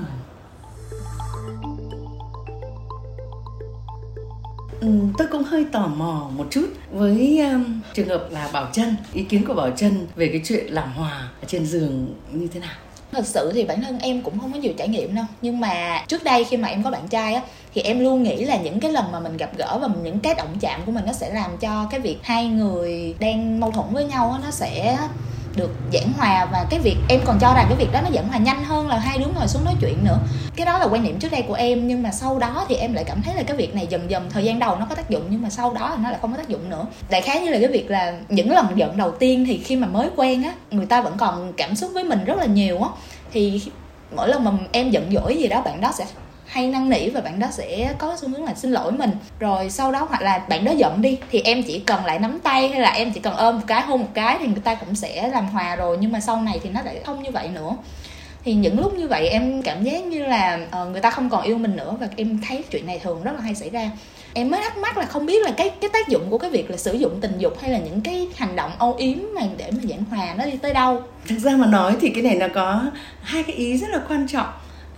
Ừ, 4.82 4.88
tôi 5.18 5.28
cũng 5.32 5.44
hơi 5.44 5.66
tò 5.72 5.88
mò 5.88 6.30
một 6.36 6.48
chút 6.52 6.66
với 6.92 7.40
um, 7.40 7.82
trường 7.94 8.08
hợp 8.08 8.28
là 8.32 8.50
Bảo 8.54 8.68
Trân. 8.74 8.96
Ý 9.14 9.24
kiến 9.24 9.46
của 9.48 9.54
Bảo 9.54 9.72
Trân 9.72 10.08
về 10.16 10.28
cái 10.28 10.42
chuyện 10.46 10.74
làm 10.74 10.94
hòa 10.94 11.30
ở 11.42 11.46
trên 11.48 11.66
giường 11.66 12.16
như 12.32 12.48
thế 12.54 12.60
nào? 12.60 12.74
Thật 13.12 13.28
sự 13.28 13.52
thì 13.54 13.64
bản 13.64 13.82
thân 13.82 14.00
em 14.00 14.22
cũng 14.22 14.40
không 14.40 14.54
có 14.54 14.60
nhiều 14.60 14.74
trải 14.78 14.88
nghiệm 14.88 15.16
đâu. 15.16 15.26
Nhưng 15.42 15.60
mà 15.60 16.04
trước 16.08 16.24
đây 16.24 16.44
khi 16.44 16.58
mà 16.58 16.68
em 16.68 16.84
có 16.84 16.92
bạn 16.92 17.08
trai 17.08 17.34
á 17.34 17.42
thì 17.74 17.82
em 17.82 18.00
luôn 18.00 18.24
nghĩ 18.24 18.46
là 18.46 18.58
những 18.58 18.80
cái 18.80 18.92
lần 18.92 19.12
mà 19.12 19.20
mình 19.20 19.38
gặp 19.38 19.58
gỡ 19.58 19.80
và 19.82 19.88
những 20.04 20.20
cái 20.20 20.36
động 20.36 20.58
chạm 20.62 20.82
của 20.86 20.92
mình 20.92 21.06
nó 21.06 21.14
sẽ 21.14 21.34
làm 21.34 21.58
cho 21.58 21.88
cái 21.92 22.00
việc 22.00 22.18
hai 22.24 22.48
người 22.48 23.16
đang 23.20 23.60
mâu 23.60 23.72
thuẫn 23.72 23.88
với 23.92 24.06
nhau 24.06 24.32
á 24.32 24.40
nó 24.44 24.52
sẽ 24.52 24.98
được 25.56 25.72
giảng 25.94 26.14
hòa 26.18 26.48
và 26.52 26.66
cái 26.70 26.80
việc 26.80 26.98
em 27.10 27.20
còn 27.26 27.40
cho 27.40 27.54
rằng 27.54 27.66
cái 27.70 27.78
việc 27.78 27.92
đó 27.92 28.02
nó 28.02 28.10
giảng 28.16 28.28
hòa 28.28 28.38
nhanh 28.38 28.64
hơn 28.64 28.88
là 28.88 29.00
hai 29.00 29.18
đứa 29.18 29.26
ngồi 29.36 29.48
xuống 29.48 29.66
nói 29.66 29.76
chuyện 29.82 29.98
nữa. 30.04 30.18
Cái 30.56 30.66
đó 30.66 30.78
là 30.78 30.86
quan 30.86 31.04
niệm 31.04 31.20
trước 31.20 31.32
đây 31.32 31.42
của 31.42 31.54
em, 31.54 31.88
nhưng 31.88 32.04
mà 32.04 32.12
sau 32.12 32.40
đó 32.40 32.66
thì 32.70 32.76
em 32.76 32.94
lại 32.94 33.04
cảm 33.04 33.22
thấy 33.22 33.36
là 33.36 33.44
cái 33.44 33.58
việc 33.58 33.76
này 33.76 33.88
dần 33.90 34.10
dần 34.10 34.30
thời 34.30 34.44
gian 34.44 34.60
đầu 34.60 34.76
nó 34.76 34.86
có 34.90 34.96
tác 34.96 35.10
dụng, 35.10 35.24
nhưng 35.30 35.42
mà 35.42 35.50
sau 35.50 35.74
đó 35.74 35.94
thì 35.96 36.04
nó 36.04 36.10
lại 36.10 36.20
không 36.22 36.32
có 36.32 36.38
tác 36.38 36.48
dụng 36.48 36.70
nữa. 36.70 36.86
Đại 37.10 37.22
khái 37.22 37.42
như 37.42 37.50
là 37.50 37.60
cái 37.60 37.68
việc 37.68 37.92
là 37.92 38.14
những 38.30 38.52
lần 38.52 38.68
giận 38.76 38.98
đầu 38.98 39.12
tiên 39.12 39.46
thì 39.48 39.58
khi 39.58 39.76
mà 39.76 39.88
mới 39.88 40.10
quen 40.16 40.44
á, 40.44 40.54
người 40.72 40.86
ta 40.86 41.02
vẫn 41.02 41.18
còn 41.18 41.54
cảm 41.54 41.76
xúc 41.76 41.92
với 41.94 42.04
mình 42.04 42.26
rất 42.26 42.38
là 42.38 42.46
nhiều 42.46 42.82
á. 42.82 42.90
Thì 43.34 43.62
mỗi 44.16 44.30
lần 44.30 44.44
mà 44.44 44.52
em 44.72 44.90
giận 44.90 45.12
dỗi 45.14 45.38
gì 45.38 45.48
đó, 45.48 45.62
bạn 45.62 45.82
đó 45.82 45.92
sẽ 45.98 46.06
hay 46.52 46.68
năn 46.68 46.90
nỉ 46.90 47.10
và 47.10 47.22
bạn 47.22 47.40
đó 47.40 47.48
sẽ 47.52 47.94
có 47.98 48.18
xu 48.22 48.30
hướng 48.30 48.46
là 48.46 48.54
xin 48.54 48.72
lỗi 48.72 48.92
mình. 48.92 49.12
Rồi 49.40 49.70
sau 49.70 49.92
đó 49.92 50.06
hoặc 50.10 50.22
là 50.22 50.38
bạn 50.50 50.66
đó 50.66 50.72
giận 50.72 51.02
đi 51.02 51.18
thì 51.32 51.42
em 51.42 51.64
chỉ 51.64 51.80
cần 51.80 52.06
lại 52.06 52.20
nắm 52.20 52.40
tay 52.40 52.70
hay 52.70 52.80
là 52.80 52.90
em 52.90 53.12
chỉ 53.12 53.20
cần 53.20 53.36
ôm 53.36 53.56
một 53.56 53.64
cái 53.68 53.82
hôn 53.82 54.00
một 54.00 54.10
cái 54.14 54.38
thì 54.40 54.48
người 54.48 54.62
ta 54.64 54.76
cũng 54.76 54.96
sẽ 54.96 55.28
làm 55.28 55.48
hòa 55.48 55.76
rồi. 55.76 55.98
Nhưng 56.02 56.12
mà 56.12 56.20
sau 56.20 56.42
này 56.42 56.60
thì 56.64 56.70
nó 56.70 56.82
lại 56.82 57.00
không 57.06 57.24
như 57.24 57.32
vậy 57.32 57.48
nữa. 57.48 57.76
Thì 58.44 58.54
những 58.54 58.80
lúc 58.80 58.94
như 58.94 59.08
vậy 59.08 59.30
em 59.30 59.62
cảm 59.62 59.84
giác 59.84 60.04
như 60.04 60.26
là 60.26 60.60
uh, 60.82 60.92
người 60.92 61.02
ta 61.02 61.12
không 61.12 61.30
còn 61.30 61.42
yêu 61.42 61.58
mình 61.58 61.76
nữa 61.76 61.96
và 62.00 62.08
em 62.16 62.40
thấy 62.48 62.64
chuyện 62.72 62.88
này 62.88 63.00
thường 63.00 63.24
rất 63.24 63.32
là 63.36 63.42
hay 63.42 63.56
xảy 63.56 63.70
ra. 63.70 63.92
Em 64.34 64.50
mới 64.50 64.62
thắc 64.62 64.78
mắc 64.78 64.98
là 64.98 65.06
không 65.06 65.26
biết 65.26 65.46
là 65.46 65.52
cái 65.58 65.70
cái 65.70 65.90
tác 65.94 66.08
dụng 66.08 66.30
của 66.30 66.38
cái 66.38 66.50
việc 66.50 66.72
là 66.72 66.78
sử 66.78 66.94
dụng 66.94 67.22
tình 67.22 67.38
dục 67.38 67.54
hay 67.62 67.72
là 67.72 67.78
những 67.78 68.02
cái 68.02 68.28
hành 68.36 68.56
động 68.56 68.72
âu 68.78 68.96
yếm 68.98 69.18
mà 69.36 69.42
để 69.58 69.72
mà 69.72 69.80
giảng 69.90 70.04
hòa 70.10 70.34
nó 70.38 70.46
đi 70.46 70.58
tới 70.62 70.74
đâu. 70.74 71.02
Thực 71.28 71.38
ra 71.40 71.52
mà 71.52 71.68
nói 71.68 71.96
thì 72.02 72.10
cái 72.10 72.24
này 72.24 72.36
nó 72.36 72.48
có 72.54 72.84
hai 73.22 73.44
cái 73.44 73.56
ý 73.56 73.78
rất 73.78 73.88
là 73.90 74.00
quan 74.10 74.28
trọng. 74.28 74.48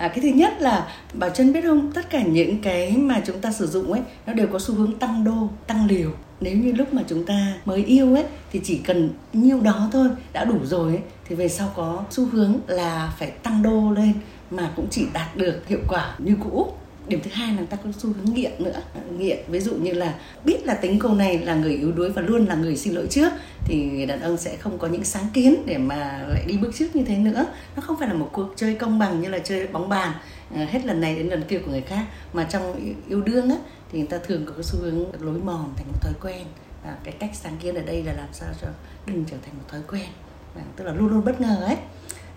À, 0.03 0.07
cái 0.07 0.19
thứ 0.19 0.27
nhất 0.27 0.61
là 0.61 0.87
bảo 1.13 1.29
chân 1.29 1.53
biết 1.53 1.61
không 1.61 1.91
tất 1.91 2.09
cả 2.09 2.21
những 2.21 2.61
cái 2.61 2.97
mà 2.97 3.21
chúng 3.25 3.41
ta 3.41 3.51
sử 3.51 3.67
dụng 3.67 3.91
ấy 3.91 4.01
nó 4.25 4.33
đều 4.33 4.47
có 4.47 4.59
xu 4.59 4.73
hướng 4.73 4.97
tăng 4.99 5.23
đô 5.23 5.49
tăng 5.67 5.85
liều. 5.87 6.09
Nếu 6.41 6.57
như 6.57 6.71
lúc 6.71 6.93
mà 6.93 7.01
chúng 7.07 7.25
ta 7.25 7.53
mới 7.65 7.83
yêu 7.85 8.15
ấy 8.15 8.25
thì 8.51 8.61
chỉ 8.63 8.77
cần 8.77 9.09
nhiêu 9.33 9.61
đó 9.61 9.89
thôi 9.91 10.07
đã 10.33 10.45
đủ 10.45 10.59
rồi 10.63 10.91
ấy 10.91 11.01
thì 11.27 11.35
về 11.35 11.47
sau 11.47 11.71
có 11.75 12.03
xu 12.09 12.25
hướng 12.25 12.59
là 12.67 13.13
phải 13.19 13.31
tăng 13.31 13.63
đô 13.63 13.91
lên 13.91 14.13
mà 14.51 14.71
cũng 14.75 14.87
chỉ 14.91 15.05
đạt 15.13 15.37
được 15.37 15.67
hiệu 15.67 15.79
quả 15.87 16.15
như 16.17 16.35
cũ 16.43 16.73
điểm 17.07 17.19
thứ 17.23 17.31
hai 17.33 17.47
là 17.47 17.57
người 17.57 17.67
ta 17.67 17.77
có 17.83 17.89
xu 17.97 18.09
hướng 18.13 18.33
nghiện 18.33 18.51
nữa. 18.63 18.81
Nghiện, 19.17 19.37
ví 19.47 19.59
dụ 19.59 19.75
như 19.75 19.93
là 19.93 20.15
biết 20.45 20.65
là 20.65 20.73
tính 20.73 20.99
cô 20.99 21.13
này 21.13 21.39
là 21.39 21.55
người 21.55 21.75
yếu 21.75 21.91
đuối 21.91 22.09
và 22.09 22.21
luôn 22.21 22.45
là 22.45 22.55
người 22.55 22.77
xin 22.77 22.93
lỗi 22.93 23.07
trước, 23.09 23.33
thì 23.65 23.83
người 23.83 24.05
đàn 24.05 24.21
ông 24.21 24.37
sẽ 24.37 24.57
không 24.57 24.77
có 24.77 24.87
những 24.87 25.03
sáng 25.03 25.27
kiến 25.33 25.55
để 25.65 25.77
mà 25.77 26.25
lại 26.27 26.43
đi 26.47 26.57
bước 26.57 26.71
trước 26.75 26.95
như 26.95 27.03
thế 27.03 27.17
nữa. 27.17 27.45
Nó 27.75 27.81
không 27.81 27.95
phải 27.99 28.07
là 28.07 28.13
một 28.13 28.29
cuộc 28.33 28.53
chơi 28.55 28.75
công 28.75 28.99
bằng 28.99 29.21
như 29.21 29.29
là 29.29 29.39
chơi 29.39 29.67
bóng 29.67 29.89
bàn 29.89 30.13
ờ, 30.55 30.65
hết 30.65 30.85
lần 30.85 31.01
này 31.01 31.15
đến 31.15 31.27
lần 31.27 31.43
kia 31.43 31.59
của 31.59 31.71
người 31.71 31.81
khác. 31.81 32.05
Mà 32.33 32.43
trong 32.43 32.93
yêu 33.09 33.21
đương 33.21 33.49
á, 33.49 33.55
thì 33.91 33.99
người 33.99 34.07
ta 34.07 34.17
thường 34.17 34.45
có 34.45 34.51
cái 34.53 34.63
xu 34.63 34.79
hướng 34.79 35.05
lối 35.19 35.39
mòn 35.39 35.73
thành 35.77 35.87
một 35.87 36.01
thói 36.01 36.13
quen. 36.21 36.47
Và 36.83 36.97
cái 37.03 37.13
cách 37.19 37.31
sáng 37.33 37.57
kiến 37.61 37.75
ở 37.75 37.81
đây 37.81 38.03
là 38.03 38.13
làm 38.13 38.27
sao 38.31 38.49
cho 38.61 38.67
đừng 39.05 39.25
trở 39.31 39.37
thành 39.45 39.53
một 39.57 39.65
thói 39.67 39.81
quen. 39.91 40.07
Và 40.55 40.61
tức 40.75 40.83
là 40.83 40.93
luôn 40.93 41.07
luôn 41.07 41.25
bất 41.25 41.41
ngờ 41.41 41.63
ấy 41.65 41.77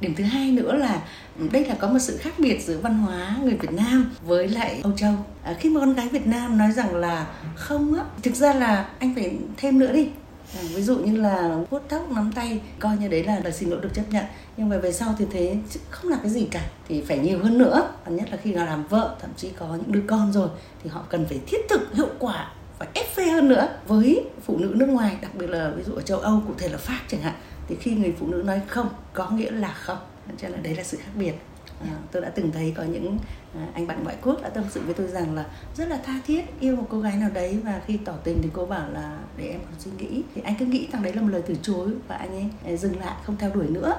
điểm 0.01 0.15
thứ 0.15 0.25
hai 0.25 0.53
nữa 0.53 0.75
là 0.75 1.03
ừ, 1.39 1.49
đây 1.53 1.65
là 1.65 1.75
có 1.75 1.89
một 1.89 1.99
sự 1.99 2.17
khác 2.17 2.35
biệt 2.39 2.59
giữa 2.61 2.79
văn 2.79 2.99
hóa 2.99 3.37
người 3.43 3.55
Việt 3.55 3.73
Nam 3.73 4.15
với 4.23 4.49
lại 4.49 4.81
Âu 4.83 4.93
Châu. 4.93 5.15
À, 5.43 5.57
khi 5.61 5.71
mà 5.71 5.81
con 5.81 5.95
gái 5.95 6.09
Việt 6.09 6.27
Nam 6.27 6.59
nói 6.59 6.73
rằng 6.73 6.97
là 6.97 7.27
không 7.55 7.95
á 7.95 8.05
thực 8.23 8.35
ra 8.35 8.53
là 8.53 8.89
anh 8.99 9.15
phải 9.15 9.37
thêm 9.57 9.79
nữa 9.79 9.93
đi. 9.93 10.09
À, 10.57 10.61
ví 10.75 10.83
dụ 10.83 10.97
như 10.97 11.17
là 11.17 11.59
vuốt 11.71 11.83
tóc 11.89 12.11
nắm 12.11 12.33
tay 12.35 12.61
coi 12.79 12.97
như 12.97 13.09
đấy 13.09 13.25
là 13.25 13.41
lời 13.45 13.53
xin 13.53 13.71
lỗi 13.71 13.81
được 13.83 13.95
chấp 13.95 14.03
nhận. 14.11 14.25
Nhưng 14.57 14.69
mà 14.69 14.79
về 14.79 14.93
sau 14.93 15.15
thì 15.19 15.25
thế 15.31 15.57
không 15.91 16.11
là 16.11 16.19
cái 16.23 16.31
gì 16.31 16.49
cả 16.51 16.63
thì 16.89 17.03
phải 17.03 17.19
nhiều 17.19 17.39
hơn 17.39 17.59
nữa. 17.59 17.89
Và 18.05 18.13
nhất 18.13 18.29
là 18.31 18.37
khi 18.43 18.55
nào 18.55 18.67
làm 18.67 18.87
vợ 18.87 19.17
thậm 19.21 19.31
chí 19.37 19.51
có 19.51 19.67
những 19.67 19.93
đứa 19.93 20.03
con 20.07 20.33
rồi 20.33 20.49
thì 20.83 20.91
họ 20.91 21.05
cần 21.09 21.27
phải 21.29 21.41
thiết 21.47 21.61
thực 21.69 21.95
hiệu 21.95 22.09
quả 22.19 22.51
và 22.79 22.87
ép 22.95 23.15
phê 23.15 23.31
hơn 23.31 23.49
nữa. 23.49 23.69
Với 23.87 24.25
phụ 24.45 24.59
nữ 24.59 24.73
nước 24.75 24.89
ngoài 24.89 25.17
đặc 25.23 25.35
biệt 25.35 25.51
là 25.51 25.71
ví 25.77 25.83
dụ 25.83 25.93
ở 25.93 26.03
châu 26.03 26.19
Âu 26.19 26.43
cụ 26.47 26.53
thể 26.59 26.69
là 26.69 26.79
Pháp 26.79 27.01
chẳng 27.09 27.21
hạn 27.21 27.35
thì 27.69 27.77
khi 27.81 27.95
người 27.95 28.15
phụ 28.19 28.27
nữ 28.27 28.43
nói 28.47 28.61
không 28.69 28.89
có 29.13 29.31
nghĩa 29.31 29.51
là 29.51 29.73
không. 29.73 29.99
Cho 30.39 30.49
nên 30.49 30.63
đấy 30.63 30.77
là 30.77 30.83
sự 30.83 30.97
khác 30.97 31.11
biệt. 31.15 31.35
À, 31.81 31.97
tôi 32.13 32.23
đã 32.23 32.29
từng 32.29 32.53
thấy 32.53 32.73
có 32.77 32.83
những 32.83 33.19
à, 33.55 33.67
anh 33.75 33.87
bạn 33.87 34.05
ngoại 34.05 34.17
quốc 34.23 34.43
đã 34.43 34.49
tâm 34.49 34.65
sự 34.71 34.81
với 34.81 34.95
tôi 34.95 35.07
rằng 35.07 35.35
là 35.35 35.47
rất 35.77 35.89
là 35.89 36.01
tha 36.05 36.13
thiết 36.27 36.45
yêu 36.61 36.77
một 36.77 36.87
cô 36.91 37.01
gái 37.01 37.17
nào 37.17 37.31
đấy 37.35 37.61
và 37.65 37.81
khi 37.87 37.97
tỏ 38.05 38.13
tình 38.25 38.39
thì 38.43 38.49
cô 38.53 38.67
bảo 38.67 38.91
là 38.91 39.19
để 39.37 39.49
em 39.49 39.61
còn 39.61 39.75
suy 39.79 39.91
nghĩ. 39.99 40.23
Thì 40.35 40.43
anh 40.45 40.55
cứ 40.59 40.67
nghĩ 40.67 40.89
rằng 40.93 41.03
đấy 41.03 41.13
là 41.13 41.23
một 41.23 41.29
lời 41.29 41.43
từ 41.47 41.55
chối 41.63 41.91
và 42.09 42.17
anh 42.17 42.31
ấy 42.31 42.73
à, 42.73 42.77
dừng 42.77 42.99
lại 43.01 43.15
không 43.25 43.37
theo 43.37 43.51
đuổi 43.55 43.67
nữa. 43.69 43.97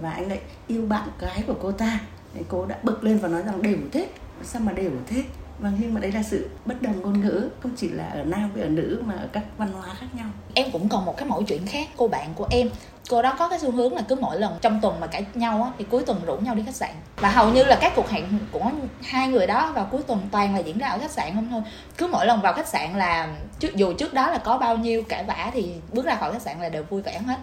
Và 0.00 0.10
anh 0.10 0.28
lại 0.28 0.40
yêu 0.66 0.86
bạn 0.86 1.08
gái 1.20 1.44
của 1.46 1.56
cô 1.62 1.72
ta. 1.72 2.00
Thì 2.34 2.40
cô 2.48 2.66
đã 2.66 2.78
bực 2.82 3.04
lên 3.04 3.18
và 3.18 3.28
nói 3.28 3.42
rằng 3.42 3.62
đều 3.62 3.76
thế 3.92 4.08
sao 4.42 4.62
mà 4.62 4.72
đều 4.72 4.90
thế? 5.06 5.24
Vâng, 5.58 5.76
nhưng 5.78 5.94
mà 5.94 6.00
đấy 6.00 6.12
là 6.12 6.22
sự 6.22 6.48
bất 6.64 6.82
đồng 6.82 7.00
ngôn 7.00 7.20
ngữ 7.20 7.48
không 7.60 7.72
chỉ 7.76 7.88
là 7.88 8.08
ở 8.08 8.24
nam 8.24 8.50
với 8.52 8.62
ở 8.62 8.68
nữ 8.68 9.02
mà 9.06 9.14
ở 9.14 9.28
các 9.32 9.42
văn 9.58 9.72
hóa 9.72 9.94
khác 10.00 10.06
nhau. 10.12 10.26
Em 10.54 10.70
cũng 10.72 10.88
còn 10.88 11.04
một 11.04 11.16
cái 11.16 11.28
mẫu 11.28 11.42
chuyện 11.42 11.66
khác, 11.66 11.88
cô 11.96 12.08
bạn 12.08 12.28
của 12.34 12.46
em 12.50 12.70
cô 13.10 13.22
đó 13.22 13.34
có 13.38 13.48
cái 13.48 13.58
xu 13.58 13.70
hướng 13.70 13.94
là 13.94 14.02
cứ 14.08 14.14
mỗi 14.14 14.40
lần 14.40 14.52
trong 14.60 14.80
tuần 14.80 15.00
mà 15.00 15.06
cãi 15.06 15.26
nhau 15.34 15.62
á 15.62 15.70
thì 15.78 15.84
cuối 15.90 16.02
tuần 16.06 16.20
rủ 16.26 16.36
nhau 16.36 16.54
đi 16.54 16.62
khách 16.66 16.74
sạn. 16.74 16.90
Và 17.16 17.30
hầu 17.30 17.52
như 17.52 17.64
là 17.64 17.78
các 17.80 17.92
cuộc 17.96 18.10
hẹn 18.10 18.24
của 18.52 18.70
hai 19.02 19.28
người 19.28 19.46
đó 19.46 19.72
vào 19.74 19.88
cuối 19.90 20.02
tuần 20.06 20.20
toàn 20.30 20.54
là 20.54 20.60
diễn 20.60 20.78
ra 20.78 20.88
ở 20.88 20.98
khách 20.98 21.10
sạn 21.10 21.34
không 21.34 21.48
thôi. 21.50 21.62
Cứ 21.98 22.06
mỗi 22.06 22.26
lần 22.26 22.40
vào 22.40 22.52
khách 22.52 22.68
sạn 22.68 22.96
là 22.96 23.28
trước 23.58 23.74
dù 23.74 23.92
trước 23.92 24.14
đó 24.14 24.30
là 24.30 24.38
có 24.38 24.58
bao 24.58 24.76
nhiêu 24.76 25.02
cãi 25.02 25.24
vã 25.24 25.50
thì 25.54 25.72
bước 25.92 26.06
ra 26.06 26.14
khỏi 26.14 26.32
khách 26.32 26.42
sạn 26.42 26.60
là 26.60 26.68
đều 26.68 26.82
vui 26.82 27.02
vẻ 27.02 27.18
hết. 27.18 27.36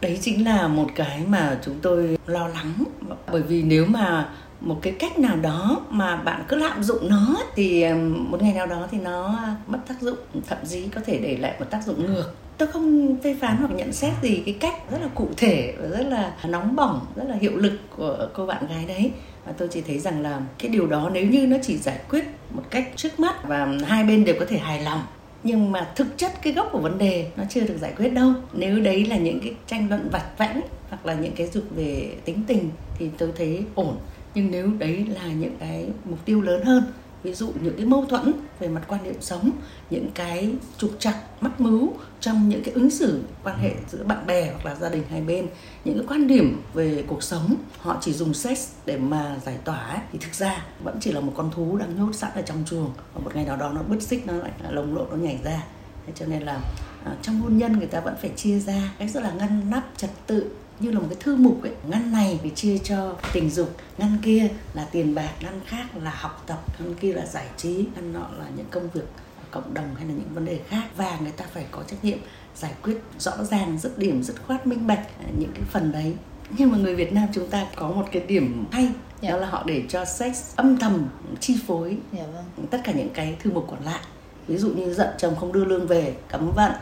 Đấy 0.00 0.18
chính 0.22 0.44
là 0.44 0.68
một 0.68 0.86
cái 0.94 1.20
mà 1.26 1.58
chúng 1.64 1.80
tôi 1.82 2.18
lo 2.26 2.48
lắng. 2.48 2.84
Bởi 3.32 3.42
vì 3.42 3.62
nếu 3.62 3.86
mà 3.86 4.28
một 4.60 4.78
cái 4.82 4.92
cách 4.98 5.18
nào 5.18 5.36
đó 5.36 5.80
mà 5.90 6.16
bạn 6.16 6.44
cứ 6.48 6.56
lạm 6.56 6.82
dụng 6.82 7.08
nó 7.08 7.36
thì 7.54 7.84
một 8.08 8.42
ngày 8.42 8.54
nào 8.54 8.66
đó 8.66 8.88
thì 8.90 8.98
nó 8.98 9.26
à, 9.26 9.56
mất 9.66 9.78
tác 9.88 10.00
dụng, 10.00 10.18
thậm 10.46 10.58
chí 10.68 10.88
có 10.88 11.00
thể 11.06 11.18
để 11.18 11.36
lại 11.36 11.54
một 11.58 11.66
tác 11.70 11.84
dụng 11.84 12.06
ngược. 12.06 12.34
Tôi 12.58 12.68
không 12.68 13.16
phê 13.22 13.36
phán 13.40 13.56
hoặc 13.56 13.70
nhận 13.74 13.92
xét 13.92 14.12
gì 14.22 14.42
cái 14.46 14.56
cách 14.60 14.90
rất 14.90 14.98
là 15.02 15.08
cụ 15.14 15.28
thể 15.36 15.74
và 15.78 15.88
rất 15.88 16.06
là 16.06 16.32
nóng 16.48 16.76
bỏng, 16.76 17.06
rất 17.16 17.24
là 17.28 17.36
hiệu 17.36 17.56
lực 17.56 17.78
của 17.96 18.28
cô 18.34 18.46
bạn 18.46 18.66
gái 18.66 18.84
đấy. 18.88 19.10
Và 19.46 19.52
tôi 19.52 19.68
chỉ 19.68 19.80
thấy 19.80 19.98
rằng 19.98 20.22
là 20.22 20.40
cái 20.58 20.68
điều 20.68 20.86
đó 20.86 21.10
nếu 21.12 21.26
như 21.26 21.46
nó 21.46 21.56
chỉ 21.62 21.76
giải 21.76 21.98
quyết 22.10 22.24
một 22.54 22.62
cách 22.70 22.88
trước 22.96 23.20
mắt 23.20 23.48
và 23.48 23.68
hai 23.86 24.04
bên 24.04 24.24
đều 24.24 24.36
có 24.38 24.46
thể 24.48 24.58
hài 24.58 24.82
lòng, 24.82 25.02
nhưng 25.42 25.72
mà 25.72 25.88
thực 25.96 26.18
chất 26.18 26.32
cái 26.42 26.52
gốc 26.52 26.68
của 26.72 26.78
vấn 26.78 26.98
đề 26.98 27.30
nó 27.36 27.44
chưa 27.50 27.60
được 27.60 27.76
giải 27.80 27.92
quyết 27.96 28.08
đâu. 28.08 28.32
Nếu 28.52 28.80
đấy 28.80 29.06
là 29.06 29.16
những 29.16 29.40
cái 29.40 29.54
tranh 29.66 29.88
luận 29.88 30.08
vặt 30.12 30.24
vãnh 30.38 30.60
hoặc 30.88 31.06
là 31.06 31.14
những 31.14 31.32
cái 31.32 31.46
dục 31.46 31.64
về 31.76 32.16
tính 32.24 32.42
tình 32.46 32.70
thì 32.98 33.10
tôi 33.18 33.32
thấy 33.36 33.62
ổn 33.74 33.96
nhưng 34.38 34.50
nếu 34.50 34.70
đấy 34.78 35.06
là 35.08 35.26
những 35.26 35.56
cái 35.60 35.88
mục 36.04 36.18
tiêu 36.24 36.40
lớn 36.40 36.64
hơn 36.64 36.84
ví 37.22 37.34
dụ 37.34 37.52
những 37.62 37.76
cái 37.76 37.86
mâu 37.86 38.06
thuẫn 38.06 38.32
về 38.58 38.68
mặt 38.68 38.82
quan 38.88 39.04
điểm 39.04 39.14
sống 39.20 39.50
những 39.90 40.10
cái 40.14 40.50
trục 40.78 40.90
trặc 40.98 41.16
mắc 41.40 41.60
mứu 41.60 41.92
trong 42.20 42.48
những 42.48 42.62
cái 42.64 42.74
ứng 42.74 42.90
xử 42.90 43.22
quan 43.44 43.58
hệ 43.58 43.74
giữa 43.88 44.04
bạn 44.04 44.26
bè 44.26 44.50
hoặc 44.52 44.66
là 44.66 44.74
gia 44.74 44.88
đình 44.88 45.02
hai 45.10 45.20
bên 45.20 45.46
những 45.84 45.98
cái 45.98 46.06
quan 46.08 46.26
điểm 46.26 46.62
về 46.74 47.04
cuộc 47.06 47.22
sống 47.22 47.54
họ 47.78 47.98
chỉ 48.00 48.12
dùng 48.12 48.34
sex 48.34 48.68
để 48.86 48.96
mà 48.96 49.36
giải 49.44 49.58
tỏa 49.64 49.78
ấy, 49.78 50.00
thì 50.12 50.18
thực 50.18 50.34
ra 50.34 50.64
vẫn 50.84 50.96
chỉ 51.00 51.12
là 51.12 51.20
một 51.20 51.32
con 51.36 51.50
thú 51.50 51.76
đang 51.76 51.96
nhốt 51.96 52.14
sẵn 52.14 52.30
ở 52.34 52.42
trong 52.42 52.64
chuồng 52.66 52.90
và 53.14 53.20
một 53.24 53.30
ngày 53.34 53.44
nào 53.44 53.56
đó 53.56 53.72
nó 53.74 53.82
bứt 53.82 54.02
xích 54.02 54.26
nó 54.26 54.32
lại 54.32 54.52
lồng 54.70 54.94
lộn 54.96 55.06
nó 55.10 55.16
nhảy 55.16 55.38
ra. 55.44 55.62
Thế 56.06 56.12
cho 56.16 56.26
nên 56.26 56.42
là 56.42 56.60
à, 57.04 57.12
trong 57.22 57.40
hôn 57.40 57.58
nhân 57.58 57.78
người 57.78 57.86
ta 57.86 58.00
vẫn 58.00 58.14
phải 58.20 58.30
chia 58.36 58.58
ra 58.58 58.94
cách 58.98 59.10
rất 59.10 59.22
là 59.22 59.30
ngăn 59.30 59.70
nắp 59.70 59.88
trật 59.96 60.10
tự 60.26 60.50
như 60.80 60.90
là 60.90 61.00
một 61.00 61.06
cái 61.10 61.18
thư 61.20 61.36
mục 61.36 61.62
ấy 61.62 61.72
ngăn 61.88 62.12
này 62.12 62.40
thì 62.42 62.50
chia 62.54 62.78
cho 62.78 63.16
tình 63.32 63.50
dục 63.50 63.76
ngăn 63.98 64.18
kia 64.22 64.48
là 64.74 64.88
tiền 64.92 65.14
bạc 65.14 65.30
ngăn 65.40 65.60
khác 65.66 65.86
là 66.02 66.14
học 66.16 66.44
tập 66.46 66.64
ngăn 66.78 66.94
kia 66.94 67.12
là 67.12 67.26
giải 67.26 67.46
trí 67.56 67.84
ngăn 67.94 68.12
nọ 68.12 68.26
là 68.38 68.46
những 68.56 68.66
công 68.70 68.88
việc 68.94 69.04
cộng 69.50 69.74
đồng 69.74 69.94
hay 69.94 70.06
là 70.06 70.14
những 70.14 70.34
vấn 70.34 70.44
đề 70.44 70.60
khác 70.68 70.84
và 70.96 71.18
người 71.22 71.32
ta 71.32 71.44
phải 71.54 71.66
có 71.70 71.82
trách 71.82 72.04
nhiệm 72.04 72.18
giải 72.56 72.72
quyết 72.82 72.96
rõ 73.18 73.44
ràng 73.44 73.78
dứt 73.78 73.98
điểm 73.98 74.22
dứt 74.22 74.42
khoát 74.46 74.66
minh 74.66 74.86
bạch 74.86 75.06
những 75.38 75.52
cái 75.54 75.62
phần 75.70 75.92
đấy 75.92 76.14
nhưng 76.58 76.70
mà 76.70 76.78
người 76.78 76.94
Việt 76.94 77.12
Nam 77.12 77.28
chúng 77.32 77.48
ta 77.48 77.66
có 77.76 77.88
một 77.88 78.04
cái 78.12 78.22
điểm 78.22 78.66
hay 78.72 78.82
yeah. 78.82 78.94
Dạ. 79.22 79.30
đó 79.30 79.36
là 79.36 79.46
họ 79.46 79.62
để 79.66 79.82
cho 79.88 80.04
sex 80.04 80.56
âm 80.56 80.78
thầm 80.78 81.08
chi 81.40 81.56
phối 81.66 81.88
yeah, 81.88 82.02
dạ 82.12 82.32
vâng. 82.34 82.66
tất 82.70 82.80
cả 82.84 82.92
những 82.92 83.10
cái 83.14 83.36
thư 83.42 83.50
mục 83.50 83.66
còn 83.70 83.84
lại 83.84 84.00
ví 84.46 84.56
dụ 84.56 84.70
như 84.70 84.94
giận 84.94 85.08
chồng 85.18 85.36
không 85.36 85.52
đưa 85.52 85.64
lương 85.64 85.86
về 85.86 86.14
cấm 86.28 86.52
vận 86.56 86.72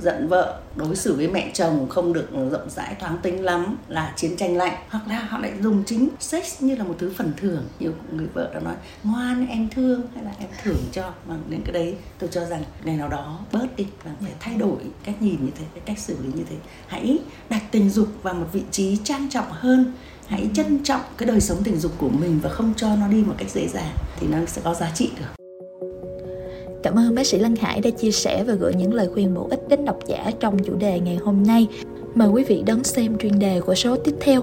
giận 0.00 0.28
vợ 0.28 0.60
đối 0.76 0.96
xử 0.96 1.14
với 1.16 1.28
mẹ 1.28 1.50
chồng 1.54 1.88
không 1.88 2.12
được 2.12 2.28
rộng 2.50 2.70
rãi 2.70 2.96
thoáng 3.00 3.18
tính 3.22 3.44
lắm 3.44 3.76
là 3.88 4.12
chiến 4.16 4.36
tranh 4.36 4.56
lạnh. 4.56 4.74
Hoặc 4.88 5.08
là 5.08 5.18
họ 5.18 5.38
lại 5.38 5.52
dùng 5.62 5.82
chính 5.86 6.08
sex 6.20 6.62
như 6.62 6.76
là 6.76 6.84
một 6.84 6.94
thứ 6.98 7.12
phần 7.16 7.32
thưởng. 7.36 7.64
Nhiều 7.78 7.92
người 8.12 8.26
vợ 8.34 8.50
đã 8.54 8.60
nói 8.60 8.74
ngoan 9.04 9.46
em 9.46 9.68
thương 9.74 10.02
hay 10.14 10.24
là 10.24 10.32
em 10.38 10.48
thưởng 10.62 10.82
cho. 10.92 11.12
Mà 11.28 11.36
những 11.48 11.62
cái 11.62 11.72
đấy 11.72 11.96
tôi 12.18 12.30
cho 12.32 12.44
rằng 12.44 12.62
ngày 12.84 12.96
nào 12.96 13.08
đó 13.08 13.38
bớt 13.52 13.76
đi 13.76 13.86
và 14.04 14.10
phải 14.20 14.32
thay 14.40 14.54
đổi 14.54 14.78
cách 15.04 15.22
nhìn 15.22 15.36
như 15.40 15.50
thế 15.58 15.64
cái 15.74 15.82
cách 15.86 15.98
xử 15.98 16.16
lý 16.22 16.32
như 16.34 16.44
thế. 16.50 16.56
Hãy 16.86 17.18
đặt 17.48 17.62
tình 17.70 17.90
dục 17.90 18.08
vào 18.22 18.34
một 18.34 18.46
vị 18.52 18.62
trí 18.70 18.98
trang 19.04 19.28
trọng 19.30 19.50
hơn. 19.50 19.92
Hãy 20.26 20.50
trân 20.54 20.84
trọng 20.84 21.00
cái 21.18 21.26
đời 21.26 21.40
sống 21.40 21.58
tình 21.64 21.78
dục 21.78 21.92
của 21.98 22.08
mình 22.08 22.40
và 22.42 22.50
không 22.50 22.74
cho 22.76 22.96
nó 22.96 23.08
đi 23.08 23.24
một 23.24 23.34
cách 23.38 23.50
dễ 23.50 23.68
dàng 23.68 23.94
thì 24.16 24.26
nó 24.26 24.38
sẽ 24.46 24.62
có 24.64 24.74
giá 24.74 24.90
trị 24.94 25.10
được 25.18 25.43
Cảm 26.84 26.98
ơn 26.98 27.14
bác 27.14 27.26
sĩ 27.26 27.38
Lân 27.38 27.56
Hải 27.56 27.80
đã 27.80 27.90
chia 27.90 28.10
sẻ 28.10 28.44
và 28.44 28.54
gửi 28.54 28.72
những 28.74 28.94
lời 28.94 29.08
khuyên 29.14 29.34
bổ 29.34 29.46
ích 29.50 29.68
đến 29.68 29.84
độc 29.84 29.98
giả 30.06 30.30
trong 30.40 30.58
chủ 30.64 30.74
đề 30.74 31.00
ngày 31.00 31.16
hôm 31.16 31.42
nay. 31.46 31.66
Mời 32.14 32.28
quý 32.28 32.44
vị 32.44 32.62
đón 32.66 32.84
xem 32.84 33.18
chuyên 33.18 33.38
đề 33.38 33.60
của 33.60 33.74
số 33.74 33.96
tiếp 33.96 34.14
theo. 34.20 34.42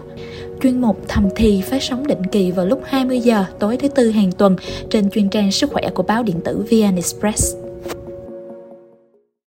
Chuyên 0.61 0.81
mục 0.81 0.97
Thầm 1.07 1.29
Thì 1.35 1.61
phát 1.61 1.83
sóng 1.83 2.07
định 2.07 2.25
kỳ 2.31 2.51
vào 2.51 2.65
lúc 2.65 2.81
20 2.85 3.19
giờ 3.19 3.45
tối 3.59 3.77
thứ 3.77 3.87
tư 3.87 4.11
hàng 4.11 4.31
tuần 4.31 4.55
trên 4.89 5.09
chuyên 5.09 5.29
trang 5.29 5.51
sức 5.51 5.71
khỏe 5.73 5.89
của 5.93 6.03
báo 6.03 6.23
điện 6.23 6.41
tử 6.43 6.65
VN 6.71 6.95
Express. 6.95 7.55